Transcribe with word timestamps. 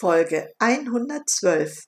Folge 0.00 0.54
112 0.60 1.86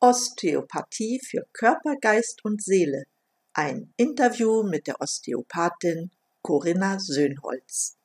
Osteopathie 0.00 1.20
für 1.22 1.44
Körper, 1.52 1.96
Geist 2.00 2.42
und 2.46 2.62
Seele. 2.62 3.04
Ein 3.52 3.92
Interview 3.98 4.62
mit 4.62 4.86
der 4.86 5.02
Osteopathin 5.02 6.10
Corinna 6.40 6.98
Söhnholz. 6.98 7.98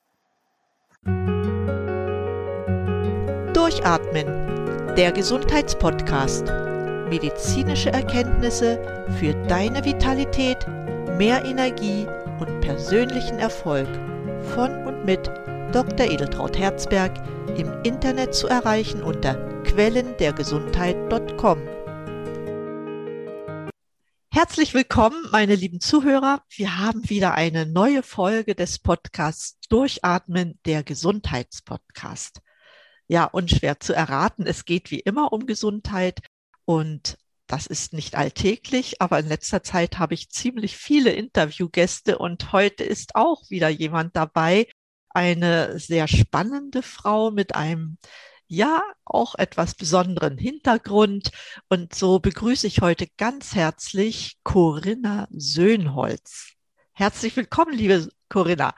Durchatmen, 3.53 4.95
der 4.97 5.13
Gesundheitspodcast. 5.13 6.47
Medizinische 7.07 7.91
Erkenntnisse 7.91 9.07
für 9.17 9.33
deine 9.47 9.85
Vitalität, 9.85 10.67
mehr 11.17 11.45
Energie 11.45 12.05
und 12.41 12.59
persönlichen 12.59 13.39
Erfolg 13.39 13.87
von 14.53 14.85
und 14.85 15.05
mit 15.05 15.31
Dr. 15.71 16.11
Edeltraut 16.11 16.57
Herzberg 16.57 17.25
im 17.57 17.71
Internet 17.83 18.35
zu 18.35 18.47
erreichen 18.47 19.01
unter 19.01 19.35
quellendergesundheit.com. 19.63 21.61
Herzlich 24.29 24.73
willkommen, 24.73 25.15
meine 25.31 25.55
lieben 25.55 25.79
Zuhörer. 25.79 26.43
Wir 26.49 26.77
haben 26.77 27.09
wieder 27.09 27.35
eine 27.35 27.65
neue 27.65 28.03
Folge 28.03 28.53
des 28.53 28.79
Podcasts 28.79 29.61
Durchatmen, 29.69 30.59
der 30.65 30.83
Gesundheitspodcast. 30.83 32.41
Ja, 33.07 33.23
unschwer 33.23 33.79
zu 33.79 33.93
erraten. 33.93 34.45
Es 34.45 34.65
geht 34.65 34.91
wie 34.91 34.99
immer 34.99 35.31
um 35.31 35.45
Gesundheit 35.45 36.19
und 36.65 37.17
das 37.47 37.65
ist 37.65 37.93
nicht 37.93 38.15
alltäglich, 38.15 39.01
aber 39.01 39.19
in 39.19 39.27
letzter 39.29 39.63
Zeit 39.63 39.99
habe 39.99 40.15
ich 40.15 40.31
ziemlich 40.31 40.75
viele 40.75 41.11
Interviewgäste 41.11 42.17
und 42.17 42.51
heute 42.51 42.83
ist 42.83 43.15
auch 43.15 43.49
wieder 43.49 43.69
jemand 43.69 44.17
dabei, 44.17 44.67
eine 45.13 45.79
sehr 45.79 46.07
spannende 46.07 46.81
Frau 46.81 47.31
mit 47.31 47.55
einem 47.55 47.97
ja 48.47 48.83
auch 49.05 49.35
etwas 49.35 49.75
besonderen 49.75 50.37
Hintergrund. 50.37 51.31
Und 51.69 51.95
so 51.95 52.19
begrüße 52.19 52.67
ich 52.67 52.81
heute 52.81 53.07
ganz 53.17 53.55
herzlich 53.55 54.37
Corinna 54.43 55.27
Söhnholz. 55.31 56.51
Herzlich 56.91 57.35
willkommen, 57.37 57.73
liebe 57.73 58.09
Corinna. 58.27 58.75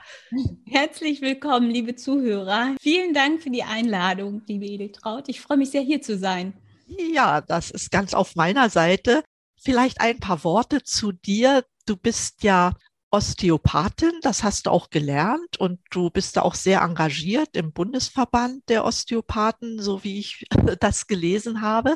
Herzlich 0.66 1.22
willkommen, 1.22 1.72
liebe 1.72 1.96
Zuhörer. 1.96 2.76
Vielen 2.80 3.14
Dank 3.14 3.42
für 3.42 3.50
die 3.50 3.64
Einladung, 3.64 4.44
liebe 4.48 4.66
Edeltraut. 4.66 5.28
Ich 5.28 5.42
freue 5.42 5.58
mich 5.58 5.72
sehr, 5.72 5.82
hier 5.82 6.02
zu 6.02 6.18
sein. 6.18 6.54
Ja, 6.86 7.42
das 7.42 7.72
ist 7.72 7.92
ganz 7.92 8.14
auf 8.14 8.36
meiner 8.36 8.70
Seite. 8.70 9.24
Vielleicht 9.60 10.02
ein 10.02 10.20
paar 10.20 10.44
Worte 10.44 10.84
zu 10.84 11.12
dir. 11.12 11.66
Du 11.86 11.98
bist 11.98 12.44
ja 12.44 12.74
Osteopathin, 13.14 14.12
das 14.24 14.44
hast 14.44 14.66
du 14.66 14.72
auch 14.72 14.90
gelernt 14.90 15.60
und 15.60 15.80
du 15.92 16.10
bist 16.10 16.36
da 16.36 16.42
auch 16.42 16.56
sehr 16.56 16.82
engagiert 16.82 17.56
im 17.56 17.72
Bundesverband 17.72 18.68
der 18.70 18.84
Osteopathen, 18.86 19.80
so 19.80 20.04
wie 20.04 20.20
ich 20.20 20.48
das 20.80 21.06
gelesen 21.06 21.62
habe. 21.62 21.96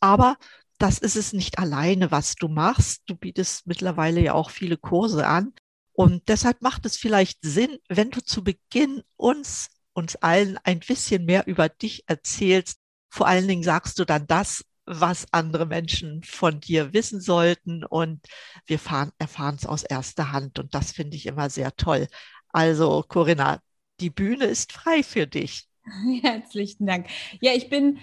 Aber 0.00 0.36
das 0.78 0.98
ist 0.98 1.14
es 1.14 1.32
nicht 1.32 1.60
alleine, 1.60 2.10
was 2.10 2.34
du 2.34 2.48
machst. 2.48 3.02
Du 3.06 3.14
bietest 3.14 3.68
mittlerweile 3.68 4.20
ja 4.20 4.34
auch 4.34 4.50
viele 4.50 4.76
Kurse 4.76 5.28
an. 5.28 5.52
Und 5.92 6.28
deshalb 6.28 6.60
macht 6.62 6.84
es 6.84 6.96
vielleicht 6.96 7.38
Sinn, 7.42 7.78
wenn 7.88 8.10
du 8.10 8.20
zu 8.20 8.42
Beginn 8.42 9.04
uns, 9.14 9.68
uns 9.92 10.16
allen 10.16 10.58
ein 10.64 10.80
bisschen 10.80 11.24
mehr 11.26 11.46
über 11.46 11.68
dich 11.68 12.02
erzählst. 12.08 12.80
Vor 13.08 13.28
allen 13.28 13.46
Dingen 13.46 13.62
sagst 13.62 14.00
du 14.00 14.04
dann 14.04 14.26
das, 14.26 14.64
was 14.86 15.26
andere 15.32 15.66
Menschen 15.66 16.22
von 16.22 16.60
dir 16.60 16.92
wissen 16.92 17.20
sollten 17.20 17.84
und 17.84 18.26
wir 18.66 18.78
erfahren 19.18 19.56
es 19.56 19.66
aus 19.66 19.82
erster 19.82 20.32
Hand 20.32 20.58
und 20.58 20.74
das 20.74 20.92
finde 20.92 21.16
ich 21.16 21.26
immer 21.26 21.50
sehr 21.50 21.74
toll. 21.76 22.06
Also 22.48 23.04
Corinna, 23.06 23.60
die 24.00 24.10
Bühne 24.10 24.44
ist 24.46 24.72
frei 24.72 25.02
für 25.02 25.26
dich. 25.26 25.66
Herzlichen 26.22 26.86
Dank. 26.86 27.06
Ja, 27.40 27.52
ich 27.52 27.68
bin 27.68 27.98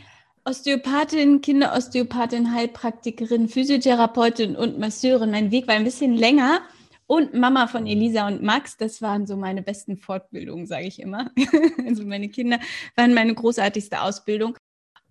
Osteopathin, 0.46 1.40
Kinderosteopathin, 1.42 2.54
Heilpraktikerin, 2.54 3.48
Physiotherapeutin 3.48 4.58
und 4.58 4.78
Masseurin. 4.78 5.32
Mein 5.32 5.52
Weg 5.52 5.68
war 5.68 5.76
ein 5.76 5.86
bisschen 5.86 6.16
länger 6.16 6.62
und 7.08 7.34
Mama 7.34 7.68
von 7.68 7.88
Elisa 7.88 8.28
und 8.28 8.44
Max. 8.44 8.76
Das 8.76 9.02
waren 9.02 9.26
so 9.26 9.38
meine 9.38 9.62
besten 9.62 9.98
Fortbildungen, 9.98 10.68
sage 10.68 10.88
ich 10.88 11.00
immer. 11.00 11.32
also 11.88 12.06
meine 12.06 12.28
Kinder 12.28 12.60
waren 12.96 13.14
meine 13.14 13.34
großartigste 13.34 14.02
Ausbildung. 14.02 14.58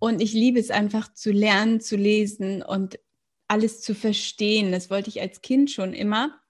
Und 0.03 0.21
ich 0.21 0.33
liebe 0.33 0.59
es 0.59 0.73
einfach 0.73 1.15
zu 1.15 1.31
lernen, 1.31 1.81
zu 1.81 1.95
lesen 1.95 2.61
und 2.61 2.99
alles 3.47 3.83
zu 3.83 3.95
verstehen. 3.95 4.73
Das 4.73 4.91
wollte 4.91 5.09
ich 5.09 5.21
als 5.21 5.43
Kind 5.43 5.71
schon 5.71 5.93
immer. 5.93 6.41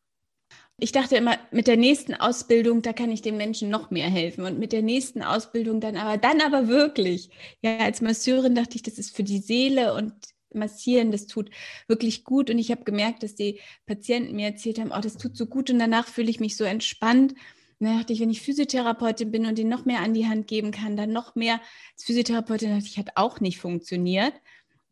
Ich 0.78 0.92
dachte 0.92 1.16
immer, 1.16 1.36
mit 1.50 1.66
der 1.66 1.76
nächsten 1.76 2.14
Ausbildung, 2.14 2.80
da 2.80 2.94
kann 2.94 3.10
ich 3.10 3.20
den 3.20 3.36
Menschen 3.36 3.68
noch 3.68 3.90
mehr 3.90 4.08
helfen. 4.08 4.46
Und 4.46 4.58
mit 4.58 4.72
der 4.72 4.80
nächsten 4.80 5.20
Ausbildung 5.20 5.82
dann 5.82 5.98
aber, 5.98 6.16
dann 6.16 6.40
aber 6.40 6.66
wirklich. 6.68 7.28
Ja, 7.60 7.76
als 7.76 8.00
Masseurin 8.00 8.54
dachte 8.54 8.76
ich, 8.76 8.84
das 8.84 8.96
ist 8.96 9.14
für 9.14 9.22
die 9.22 9.40
Seele 9.40 9.92
und 9.92 10.14
massieren, 10.54 11.12
das 11.12 11.26
tut 11.26 11.50
wirklich 11.88 12.24
gut. 12.24 12.48
Und 12.48 12.58
ich 12.58 12.70
habe 12.70 12.84
gemerkt, 12.84 13.22
dass 13.22 13.34
die 13.34 13.60
Patienten 13.84 14.34
mir 14.34 14.46
erzählt 14.46 14.78
haben, 14.78 14.92
oh, 14.96 15.00
das 15.02 15.18
tut 15.18 15.36
so 15.36 15.44
gut 15.44 15.68
und 15.68 15.78
danach 15.78 16.08
fühle 16.08 16.30
ich 16.30 16.40
mich 16.40 16.56
so 16.56 16.64
entspannt. 16.64 17.34
Dann 17.82 17.98
dachte 17.98 18.12
ich, 18.12 18.20
wenn 18.20 18.30
ich 18.30 18.42
Physiotherapeutin 18.42 19.32
bin 19.32 19.44
und 19.46 19.58
den 19.58 19.68
noch 19.68 19.84
mehr 19.84 20.00
an 20.00 20.14
die 20.14 20.26
Hand 20.26 20.46
geben 20.46 20.70
kann, 20.70 20.96
dann 20.96 21.10
noch 21.10 21.34
mehr 21.34 21.60
als 21.94 22.04
Physiotherapeutin, 22.04 22.70
dachte 22.70 22.86
ich, 22.86 22.96
hat 22.96 23.16
auch 23.16 23.40
nicht 23.40 23.58
funktioniert. 23.58 24.34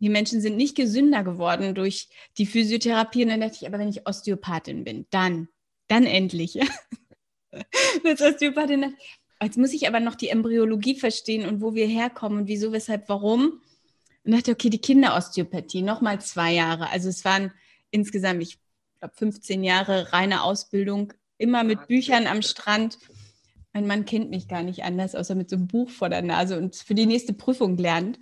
Die 0.00 0.08
Menschen 0.08 0.40
sind 0.40 0.56
nicht 0.56 0.76
gesünder 0.76 1.22
geworden 1.22 1.74
durch 1.76 2.08
die 2.36 2.46
Physiotherapie. 2.46 3.22
Und 3.22 3.28
dann 3.28 3.42
dachte 3.42 3.58
ich, 3.60 3.66
aber 3.68 3.78
wenn 3.78 3.90
ich 3.90 4.08
Osteopathin 4.08 4.82
bin, 4.82 5.06
dann, 5.10 5.48
dann 5.86 6.04
endlich. 6.04 6.58
Als 8.04 8.22
Osteopathin, 8.22 8.96
jetzt 9.40 9.56
muss 9.58 9.72
ich 9.72 9.86
aber 9.86 10.00
noch 10.00 10.16
die 10.16 10.30
Embryologie 10.30 10.98
verstehen 10.98 11.46
und 11.46 11.60
wo 11.60 11.74
wir 11.74 11.86
herkommen 11.86 12.40
und 12.40 12.48
wieso, 12.48 12.72
weshalb, 12.72 13.08
warum. 13.08 13.60
Und 14.24 14.32
dachte, 14.32 14.50
okay, 14.50 14.68
die 14.68 14.80
Kinderosteopathie, 14.80 15.82
nochmal 15.82 16.20
zwei 16.20 16.54
Jahre. 16.54 16.90
Also 16.90 17.08
es 17.08 17.24
waren 17.24 17.52
insgesamt, 17.92 18.42
ich 18.42 18.58
glaube, 18.98 19.14
15 19.16 19.62
Jahre 19.62 20.12
reine 20.12 20.42
Ausbildung 20.42 21.12
immer 21.40 21.64
mit 21.64 21.88
Büchern 21.88 22.26
am 22.26 22.42
Strand. 22.42 22.98
Mein 23.72 23.86
Mann 23.86 24.04
kennt 24.04 24.30
mich 24.30 24.48
gar 24.48 24.62
nicht 24.62 24.84
anders, 24.84 25.14
außer 25.14 25.34
mit 25.34 25.48
so 25.48 25.56
einem 25.56 25.66
Buch 25.66 25.88
vor 25.90 26.08
der 26.08 26.22
Nase 26.22 26.58
und 26.58 26.76
für 26.76 26.94
die 26.94 27.06
nächste 27.06 27.32
Prüfung 27.32 27.76
lernt. 27.76 28.18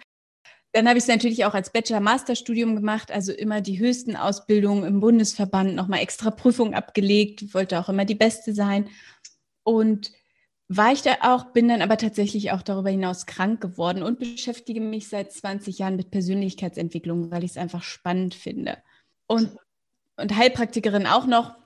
Dann 0.73 0.87
habe 0.87 0.99
ich 0.99 1.05
es 1.05 1.09
natürlich 1.09 1.45
auch 1.45 1.55
als 1.55 1.71
Bachelor-Master-Studium 1.73 2.77
gemacht, 2.77 3.11
also 3.11 3.33
immer 3.33 3.61
die 3.61 3.79
höchsten 3.79 4.17
Ausbildungen 4.17 4.85
im 4.85 5.01
Bundesverband, 5.01 5.75
nochmal 5.75 6.01
extra 6.01 6.31
Prüfung 6.31 6.75
abgelegt, 6.75 7.55
wollte 7.55 7.81
auch 7.81 7.89
immer 7.89 8.05
die 8.05 8.15
Beste 8.15 8.55
sein. 8.55 8.89
Und 9.65 10.13
war 10.69 10.93
ich 10.93 11.01
da 11.01 11.17
auch, 11.23 11.53
bin 11.53 11.69
dann 11.69 11.81
aber 11.81 11.97
tatsächlich 11.97 12.53
auch 12.53 12.61
darüber 12.61 12.91
hinaus 12.91 13.25
krank 13.25 13.63
geworden 13.63 14.03
und 14.03 14.19
beschäftige 14.19 14.83
mich 14.83 15.09
seit 15.09 15.33
20 15.33 15.79
Jahren 15.79 15.97
mit 15.97 16.11
Persönlichkeitsentwicklung, 16.11 17.31
weil 17.31 17.43
ich 17.43 17.53
es 17.53 17.57
einfach 17.57 17.83
spannend 17.83 18.35
finde. 18.35 18.77
Und, 19.27 19.57
und 20.17 20.37
Heilpraktikerin 20.37 21.07
auch 21.07 21.27
noch, 21.27 21.58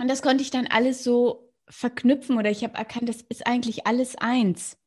und 0.00 0.08
das 0.08 0.22
konnte 0.22 0.42
ich 0.42 0.50
dann 0.50 0.66
alles 0.66 1.04
so 1.04 1.52
verknüpfen 1.68 2.38
oder 2.38 2.50
ich 2.50 2.64
habe 2.64 2.76
erkannt, 2.76 3.08
das 3.08 3.22
ist 3.28 3.46
eigentlich 3.46 3.86
alles 3.86 4.16
eins. 4.16 4.78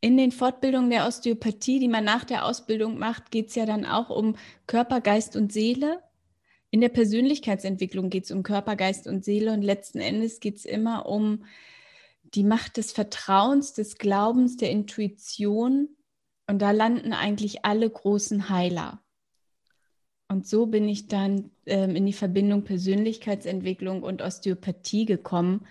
In 0.00 0.16
den 0.16 0.32
Fortbildungen 0.32 0.90
der 0.90 1.06
Osteopathie, 1.06 1.80
die 1.80 1.88
man 1.88 2.04
nach 2.04 2.24
der 2.24 2.44
Ausbildung 2.44 2.98
macht, 2.98 3.30
geht 3.30 3.48
es 3.48 3.54
ja 3.54 3.66
dann 3.66 3.84
auch 3.84 4.10
um 4.10 4.36
Körper, 4.66 5.00
Geist 5.00 5.36
und 5.36 5.52
Seele. 5.52 6.02
In 6.70 6.80
der 6.80 6.88
Persönlichkeitsentwicklung 6.88 8.10
geht 8.10 8.24
es 8.24 8.30
um 8.30 8.42
Körper, 8.42 8.76
Geist 8.76 9.06
und 9.06 9.24
Seele 9.24 9.52
und 9.52 9.62
letzten 9.62 10.00
Endes 10.00 10.40
geht 10.40 10.56
es 10.56 10.64
immer 10.64 11.06
um 11.06 11.44
die 12.22 12.42
Macht 12.42 12.76
des 12.76 12.92
Vertrauens, 12.92 13.72
des 13.72 13.98
Glaubens, 13.98 14.56
der 14.56 14.70
Intuition. 14.70 15.88
Und 16.46 16.60
da 16.60 16.70
landen 16.70 17.12
eigentlich 17.12 17.64
alle 17.64 17.88
großen 17.88 18.48
Heiler. 18.48 19.02
Und 20.28 20.46
so 20.46 20.66
bin 20.66 20.88
ich 20.88 21.06
dann 21.06 21.50
ähm, 21.66 21.94
in 21.94 22.06
die 22.06 22.12
Verbindung 22.12 22.64
Persönlichkeitsentwicklung 22.64 24.02
und 24.02 24.22
Osteopathie 24.22 25.04
gekommen, 25.04 25.66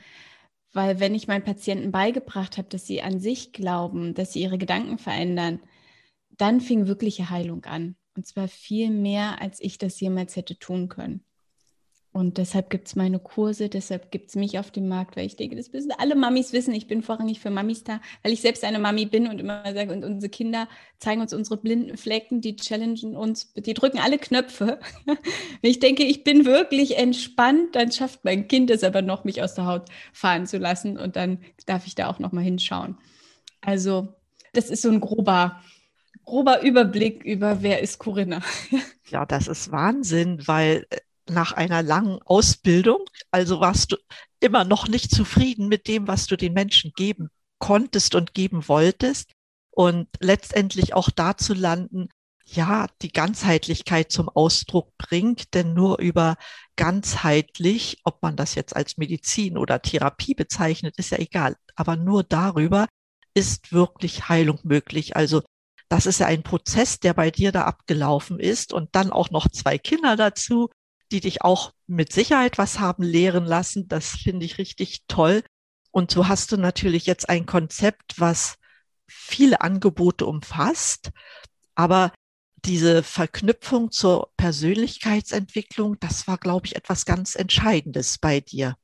weil 0.74 1.00
wenn 1.00 1.16
ich 1.16 1.28
meinen 1.28 1.44
Patienten 1.44 1.92
beigebracht 1.92 2.58
habe, 2.58 2.68
dass 2.70 2.86
sie 2.86 3.02
an 3.02 3.20
sich 3.20 3.54
glauben, 3.54 4.14
dass 4.14 4.34
sie 4.34 4.42
ihre 4.42 4.58
Gedanken 4.58 4.98
verändern, 4.98 5.60
dann 6.38 6.62
fing 6.62 6.88
wirkliche 6.88 7.30
Heilung 7.30 7.66
an. 7.66 7.96
Und 8.16 8.26
zwar 8.28 8.48
viel 8.48 8.90
mehr, 8.92 9.42
als 9.42 9.60
ich 9.62 9.78
das 9.78 10.00
jemals 10.00 10.36
hätte 10.36 10.58
tun 10.58 10.90
können. 10.90 11.24
Und 12.16 12.38
deshalb 12.38 12.70
gibt 12.70 12.88
es 12.88 12.96
meine 12.96 13.20
Kurse, 13.20 13.68
deshalb 13.68 14.10
gibt 14.10 14.30
es 14.30 14.36
mich 14.38 14.58
auf 14.58 14.72
dem 14.72 14.88
Markt, 14.88 15.18
weil 15.18 15.26
ich 15.26 15.36
denke, 15.36 15.58
das 15.58 15.74
müssen 15.74 15.92
alle 15.98 16.16
Mamis 16.16 16.54
wissen. 16.54 16.74
Ich 16.74 16.88
bin 16.88 17.02
vorrangig 17.02 17.42
für 17.42 17.50
Mamis 17.50 17.84
da, 17.84 18.00
weil 18.24 18.32
ich 18.32 18.40
selbst 18.40 18.64
eine 18.64 18.80
Mami 18.80 19.06
bin 19.06 19.28
und 19.28 19.38
immer 19.38 19.64
sage, 19.74 19.92
und 19.92 20.06
unsere 20.06 20.30
Kinder 20.30 20.70
zeigen 20.98 21.20
uns 21.20 21.34
unsere 21.34 21.58
blinden 21.58 21.98
Flecken, 21.98 22.40
die 22.40 22.56
challengen 22.56 23.18
uns, 23.18 23.52
die 23.56 23.74
drücken 23.74 24.00
alle 24.00 24.18
Knöpfe. 24.18 24.80
Ich 25.62 25.80
denke, 25.80 26.04
ich 26.04 26.24
bin 26.24 26.46
wirklich 26.46 26.98
entspannt, 26.98 27.76
dann 27.76 27.92
schafft 27.92 28.24
mein 28.24 28.48
Kind 28.48 28.70
es 28.70 28.86
aber 28.86 29.02
noch, 29.02 29.26
mich 29.26 29.44
aus 29.44 29.56
der 29.56 29.66
Haut 29.66 29.90
fahren 30.14 30.46
zu 30.46 30.58
lassen 30.58 30.98
und 30.98 31.18
dann 31.18 31.40
darf 31.66 31.86
ich 31.86 31.96
da 31.96 32.08
auch 32.08 32.20
noch 32.20 32.32
mal 32.32 32.44
hinschauen. 32.44 32.98
Also, 33.60 34.08
das 34.54 34.70
ist 34.70 34.84
so 34.84 34.90
ein 34.90 35.02
grober, 35.02 35.60
grober 36.24 36.62
Überblick 36.62 37.26
über, 37.26 37.62
wer 37.62 37.82
ist 37.82 38.00
Corinna. 38.00 38.42
Ja, 39.10 39.24
das 39.24 39.48
ist 39.48 39.72
Wahnsinn, 39.72 40.48
weil 40.48 40.88
äh, 40.90 40.98
nach 41.30 41.54
einer 41.54 41.82
langen 41.84 42.22
Ausbildung, 42.24 43.06
also 43.32 43.60
warst 43.60 43.92
du 43.92 43.98
immer 44.40 44.64
noch 44.64 44.88
nicht 44.88 45.12
zufrieden 45.12 45.68
mit 45.68 45.88
dem, 45.88 46.08
was 46.08 46.28
du 46.28 46.38
den 46.38 46.54
Menschen 46.54 46.92
geben 46.96 47.30
konntest 47.60 48.16
und 48.16 48.34
geben 48.34 48.68
wolltest. 48.68 49.32
und 49.72 50.08
letztendlich 50.22 50.94
auch 50.94 51.10
da 51.10 51.36
zu 51.38 51.54
landen, 51.54 52.08
ja, 52.46 52.88
die 53.02 53.12
Ganzheitlichkeit 53.12 54.12
zum 54.12 54.30
Ausdruck 54.30 54.94
bringt, 54.98 55.54
denn 55.54 55.74
nur 55.74 56.00
über 56.00 56.38
ganzheitlich, 56.76 58.00
ob 58.04 58.22
man 58.22 58.36
das 58.38 58.56
jetzt 58.56 58.76
als 58.76 58.98
Medizin 58.98 59.58
oder 59.58 59.82
Therapie 59.82 60.36
bezeichnet, 60.36 60.96
ist 60.98 61.10
ja 61.12 61.18
egal, 61.20 61.56
aber 61.76 61.96
nur 61.96 62.24
darüber 62.24 62.88
ist 63.34 63.74
wirklich 63.74 64.30
Heilung 64.30 64.60
möglich. 64.64 65.16
Also 65.16 65.42
das 65.90 66.06
ist 66.06 66.20
ja 66.20 66.28
ein 66.28 66.44
Prozess, 66.44 67.00
der 67.00 67.14
bei 67.14 67.32
dir 67.32 67.52
da 67.52 67.64
abgelaufen 67.66 68.40
ist 68.40 68.74
und 68.74 68.96
dann 68.96 69.12
auch 69.12 69.30
noch 69.32 69.50
zwei 69.50 69.78
Kinder 69.78 70.16
dazu, 70.16 70.70
die 71.12 71.20
dich 71.20 71.42
auch 71.44 71.74
mit 71.88 72.12
Sicherheit 72.12 72.58
was 72.58 72.80
haben 72.80 73.04
lehren 73.04 73.46
lassen. 73.46 73.88
Das 73.88 74.10
finde 74.10 74.46
ich 74.46 74.58
richtig 74.58 75.04
toll. 75.08 75.44
Und 75.92 76.12
so 76.12 76.28
hast 76.28 76.52
du 76.52 76.58
natürlich 76.58 77.06
jetzt 77.06 77.30
ein 77.30 77.46
Konzept, 77.46 78.20
was 78.20 78.58
viele 79.08 79.62
Angebote 79.62 80.26
umfasst, 80.26 81.12
aber 81.76 82.12
diese 82.66 83.04
Verknüpfung 83.04 83.92
zur 83.92 84.32
Persönlichkeitsentwicklung, 84.38 86.00
das 86.00 86.28
war, 86.28 86.38
glaube 86.38 86.66
ich, 86.66 86.76
etwas 86.76 87.06
ganz 87.06 87.36
Entscheidendes 87.36 88.18
bei 88.18 88.40
dir. 88.40 88.76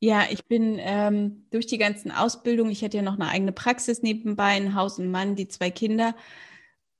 Ja, 0.00 0.24
ich 0.30 0.46
bin 0.46 0.78
ähm, 0.80 1.46
durch 1.50 1.66
die 1.66 1.78
ganzen 1.78 2.10
Ausbildungen, 2.10 2.72
ich 2.72 2.82
hatte 2.82 2.96
ja 2.96 3.02
noch 3.02 3.14
eine 3.14 3.28
eigene 3.28 3.52
Praxis 3.52 4.02
nebenbei, 4.02 4.56
ein 4.56 4.74
Haus 4.74 4.98
und 4.98 5.10
Mann, 5.10 5.36
die 5.36 5.46
zwei 5.46 5.70
Kinder 5.70 6.16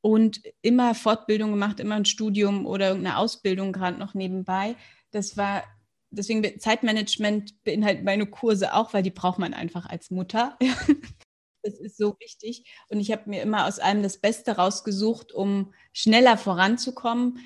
und 0.03 0.43
immer 0.61 0.95
Fortbildung 0.95 1.53
gemacht, 1.53 1.81
immer 1.81 1.95
ein 1.95 2.05
Studium 2.05 2.67
oder 2.67 2.89
irgendeine 2.89 3.17
Ausbildung 3.17 3.73
gerade 3.73 3.99
noch 3.99 4.15
nebenbei. 4.15 4.75
Das 5.13 5.37
war, 5.37 5.63
deswegen 6.11 6.61
Zeitmanagement 6.61 7.63
beinhaltet 7.65 8.05
meine 8.05 8.27
Kurse 8.27 8.75
auch, 8.75 8.93
weil 8.93 9.05
die 9.05 9.11
braucht 9.11 9.39
man 9.39 9.55
einfach 9.55 9.87
als 9.87 10.11
Mutter. 10.11 10.59
Das 11.65 11.79
ist 11.79 11.97
so 11.97 12.17
wichtig. 12.19 12.65
Und 12.89 12.99
ich 12.99 13.13
habe 13.13 13.31
mir 13.31 13.41
immer 13.41 13.69
aus 13.69 13.79
allem 13.79 14.03
das 14.03 14.19
Beste 14.19 14.57
rausgesucht, 14.57 15.31
um 15.31 15.73
schneller 15.93 16.37
voranzukommen. 16.37 17.39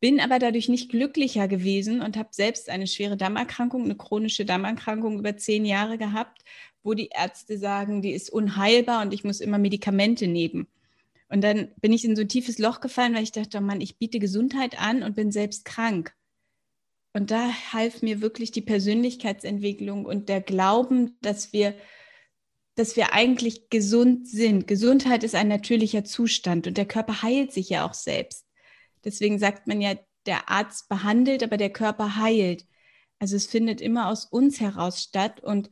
Bin 0.00 0.18
aber 0.18 0.40
dadurch 0.40 0.68
nicht 0.68 0.90
glücklicher 0.90 1.46
gewesen 1.46 2.02
und 2.02 2.16
habe 2.16 2.30
selbst 2.32 2.68
eine 2.68 2.88
schwere 2.88 3.16
Darmerkrankung, 3.16 3.84
eine 3.84 3.96
chronische 3.96 4.44
Darmerkrankung 4.44 5.20
über 5.20 5.36
zehn 5.36 5.64
Jahre 5.64 5.96
gehabt, 5.96 6.42
wo 6.82 6.94
die 6.94 7.10
Ärzte 7.16 7.56
sagen, 7.56 8.02
die 8.02 8.10
ist 8.10 8.30
unheilbar 8.30 9.02
und 9.02 9.14
ich 9.14 9.22
muss 9.22 9.40
immer 9.40 9.58
Medikamente 9.58 10.26
nehmen. 10.26 10.66
Und 11.30 11.42
dann 11.42 11.72
bin 11.80 11.92
ich 11.92 12.04
in 12.04 12.16
so 12.16 12.22
ein 12.22 12.28
tiefes 12.28 12.58
Loch 12.58 12.80
gefallen, 12.80 13.14
weil 13.14 13.22
ich 13.22 13.32
dachte, 13.32 13.58
oh 13.58 13.60
Mann, 13.62 13.80
ich 13.80 13.98
biete 13.98 14.18
Gesundheit 14.18 14.80
an 14.80 15.02
und 15.02 15.16
bin 15.16 15.30
selbst 15.30 15.64
krank. 15.64 16.12
Und 17.12 17.30
da 17.30 17.50
half 17.72 18.02
mir 18.02 18.20
wirklich 18.20 18.50
die 18.50 18.62
Persönlichkeitsentwicklung 18.62 20.04
und 20.04 20.28
der 20.28 20.40
Glauben, 20.40 21.16
dass 21.22 21.52
wir 21.52 21.74
dass 22.80 22.96
wir 22.96 23.12
eigentlich 23.12 23.68
gesund 23.68 24.26
sind. 24.26 24.66
Gesundheit 24.66 25.22
ist 25.22 25.34
ein 25.34 25.48
natürlicher 25.48 26.02
Zustand 26.02 26.66
und 26.66 26.78
der 26.78 26.86
Körper 26.86 27.20
heilt 27.20 27.52
sich 27.52 27.68
ja 27.68 27.86
auch 27.86 27.92
selbst. 27.92 28.46
Deswegen 29.04 29.38
sagt 29.38 29.66
man 29.66 29.82
ja, 29.82 29.96
der 30.24 30.48
Arzt 30.48 30.88
behandelt, 30.88 31.42
aber 31.42 31.58
der 31.58 31.70
Körper 31.70 32.16
heilt. 32.16 32.66
Also 33.18 33.36
es 33.36 33.46
findet 33.46 33.82
immer 33.82 34.08
aus 34.08 34.24
uns 34.24 34.60
heraus 34.60 35.02
statt 35.02 35.40
und 35.40 35.70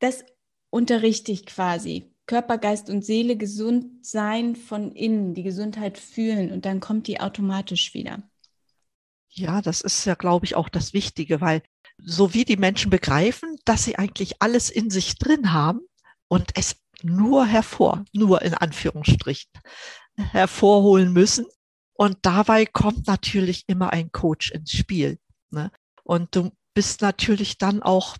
das 0.00 0.24
unterrichte 0.68 1.32
ich 1.32 1.46
quasi. 1.46 2.11
Körper, 2.26 2.58
Geist 2.58 2.88
und 2.88 3.04
Seele 3.04 3.36
gesund 3.36 4.06
sein 4.06 4.56
von 4.56 4.92
innen, 4.92 5.34
die 5.34 5.42
Gesundheit 5.42 5.98
fühlen 5.98 6.52
und 6.52 6.64
dann 6.64 6.80
kommt 6.80 7.06
die 7.06 7.20
automatisch 7.20 7.94
wieder. 7.94 8.22
Ja, 9.28 9.62
das 9.62 9.80
ist 9.80 10.04
ja, 10.04 10.14
glaube 10.14 10.46
ich, 10.46 10.54
auch 10.54 10.68
das 10.68 10.92
Wichtige, 10.92 11.40
weil 11.40 11.62
so 11.98 12.34
wie 12.34 12.44
die 12.44 12.56
Menschen 12.56 12.90
begreifen, 12.90 13.56
dass 13.64 13.84
sie 13.84 13.96
eigentlich 13.96 14.40
alles 14.40 14.70
in 14.70 14.90
sich 14.90 15.16
drin 15.16 15.52
haben, 15.52 15.80
und 16.32 16.52
es 16.54 16.76
nur 17.02 17.44
hervor, 17.44 18.06
nur 18.14 18.40
in 18.40 18.54
Anführungsstrichen, 18.54 19.50
hervorholen 20.16 21.12
müssen. 21.12 21.44
Und 21.92 22.16
dabei 22.22 22.64
kommt 22.64 23.06
natürlich 23.06 23.64
immer 23.66 23.92
ein 23.92 24.12
Coach 24.12 24.50
ins 24.50 24.72
Spiel. 24.72 25.18
Ne? 25.50 25.70
Und 26.04 26.34
du 26.34 26.50
bist 26.72 27.02
natürlich 27.02 27.58
dann 27.58 27.82
auch, 27.82 28.16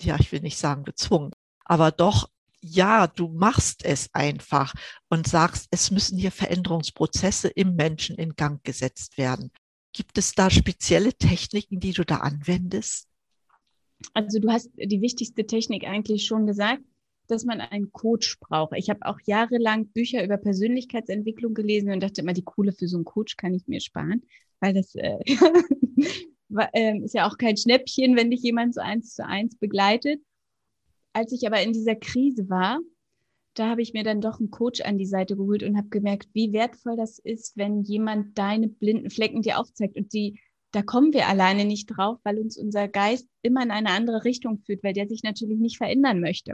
ja, 0.00 0.16
ich 0.18 0.32
will 0.32 0.40
nicht 0.40 0.58
sagen 0.58 0.82
gezwungen, 0.82 1.30
aber 1.64 1.92
doch, 1.92 2.28
ja, 2.60 3.06
du 3.06 3.28
machst 3.28 3.84
es 3.84 4.08
einfach 4.12 4.74
und 5.08 5.26
sagst, 5.26 5.68
es 5.70 5.90
müssen 5.90 6.18
hier 6.18 6.32
Veränderungsprozesse 6.32 7.48
im 7.48 7.74
Menschen 7.76 8.16
in 8.16 8.34
Gang 8.34 8.62
gesetzt 8.64 9.18
werden. 9.18 9.50
Gibt 9.92 10.18
es 10.18 10.32
da 10.32 10.50
spezielle 10.50 11.12
Techniken, 11.14 11.80
die 11.80 11.92
du 11.92 12.04
da 12.04 12.16
anwendest? 12.18 13.08
Also 14.14 14.38
du 14.38 14.50
hast 14.50 14.70
die 14.76 15.00
wichtigste 15.00 15.46
Technik 15.46 15.84
eigentlich 15.84 16.26
schon 16.26 16.46
gesagt 16.46 16.82
dass 17.28 17.44
man 17.44 17.60
einen 17.60 17.92
Coach 17.92 18.40
braucht. 18.40 18.72
Ich 18.76 18.90
habe 18.90 19.00
auch 19.02 19.18
jahrelang 19.26 19.86
Bücher 19.88 20.24
über 20.24 20.36
Persönlichkeitsentwicklung 20.36 21.54
gelesen 21.54 21.92
und 21.92 22.02
dachte 22.02 22.22
immer, 22.22 22.32
die 22.32 22.42
Kohle 22.42 22.72
für 22.72 22.88
so 22.88 22.96
einen 22.96 23.04
Coach 23.04 23.36
kann 23.36 23.54
ich 23.54 23.68
mir 23.68 23.80
sparen, 23.80 24.22
weil 24.60 24.74
das 24.74 24.94
äh, 24.94 25.18
äh, 26.72 26.98
ist 26.98 27.14
ja 27.14 27.28
auch 27.28 27.38
kein 27.38 27.56
Schnäppchen, 27.56 28.16
wenn 28.16 28.30
dich 28.30 28.42
jemand 28.42 28.74
so 28.74 28.80
eins 28.80 29.14
zu 29.14 29.24
eins 29.24 29.56
begleitet. 29.56 30.20
Als 31.18 31.32
ich 31.32 31.44
aber 31.48 31.60
in 31.60 31.72
dieser 31.72 31.96
Krise 31.96 32.48
war, 32.48 32.78
da 33.54 33.70
habe 33.70 33.82
ich 33.82 33.92
mir 33.92 34.04
dann 34.04 34.20
doch 34.20 34.38
einen 34.38 34.52
Coach 34.52 34.82
an 34.82 34.98
die 34.98 35.04
Seite 35.04 35.36
geholt 35.36 35.64
und 35.64 35.76
habe 35.76 35.88
gemerkt, 35.88 36.28
wie 36.32 36.52
wertvoll 36.52 36.96
das 36.96 37.18
ist, 37.18 37.56
wenn 37.56 37.82
jemand 37.82 38.38
deine 38.38 38.68
blinden 38.68 39.10
Flecken 39.10 39.42
dir 39.42 39.58
aufzeigt 39.58 39.96
und 39.96 40.12
die 40.12 40.38
da 40.70 40.82
kommen 40.82 41.12
wir 41.12 41.26
alleine 41.26 41.64
nicht 41.64 41.86
drauf, 41.86 42.20
weil 42.22 42.38
uns 42.38 42.56
unser 42.56 42.86
Geist 42.86 43.26
immer 43.42 43.64
in 43.64 43.72
eine 43.72 43.90
andere 43.90 44.22
Richtung 44.22 44.60
führt, 44.60 44.84
weil 44.84 44.92
der 44.92 45.08
sich 45.08 45.24
natürlich 45.24 45.58
nicht 45.58 45.78
verändern 45.78 46.20
möchte. 46.20 46.52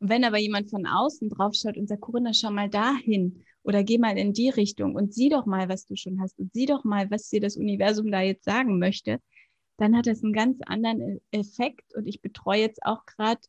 Und 0.00 0.08
wenn 0.08 0.24
aber 0.24 0.38
jemand 0.38 0.68
von 0.68 0.84
außen 0.84 1.28
drauf 1.28 1.54
schaut 1.54 1.76
und 1.76 1.86
sagt, 1.88 2.00
Corinna, 2.00 2.32
schau 2.34 2.50
mal 2.50 2.68
dahin 2.68 3.44
oder 3.62 3.84
geh 3.84 3.98
mal 3.98 4.18
in 4.18 4.32
die 4.32 4.48
Richtung 4.48 4.96
und 4.96 5.14
sieh 5.14 5.28
doch 5.28 5.46
mal, 5.46 5.68
was 5.68 5.86
du 5.86 5.94
schon 5.94 6.20
hast 6.20 6.36
und 6.40 6.52
sieh 6.52 6.66
doch 6.66 6.82
mal, 6.82 7.08
was 7.12 7.28
dir 7.28 7.40
das 7.40 7.56
Universum 7.56 8.10
da 8.10 8.20
jetzt 8.20 8.44
sagen 8.46 8.80
möchte, 8.80 9.20
dann 9.76 9.96
hat 9.96 10.08
das 10.08 10.24
einen 10.24 10.32
ganz 10.32 10.58
anderen 10.66 11.00
e-, 11.00 11.20
Effekt. 11.30 11.94
Und 11.94 12.08
ich 12.08 12.20
betreue 12.20 12.62
jetzt 12.62 12.82
auch 12.82 13.06
gerade 13.06 13.40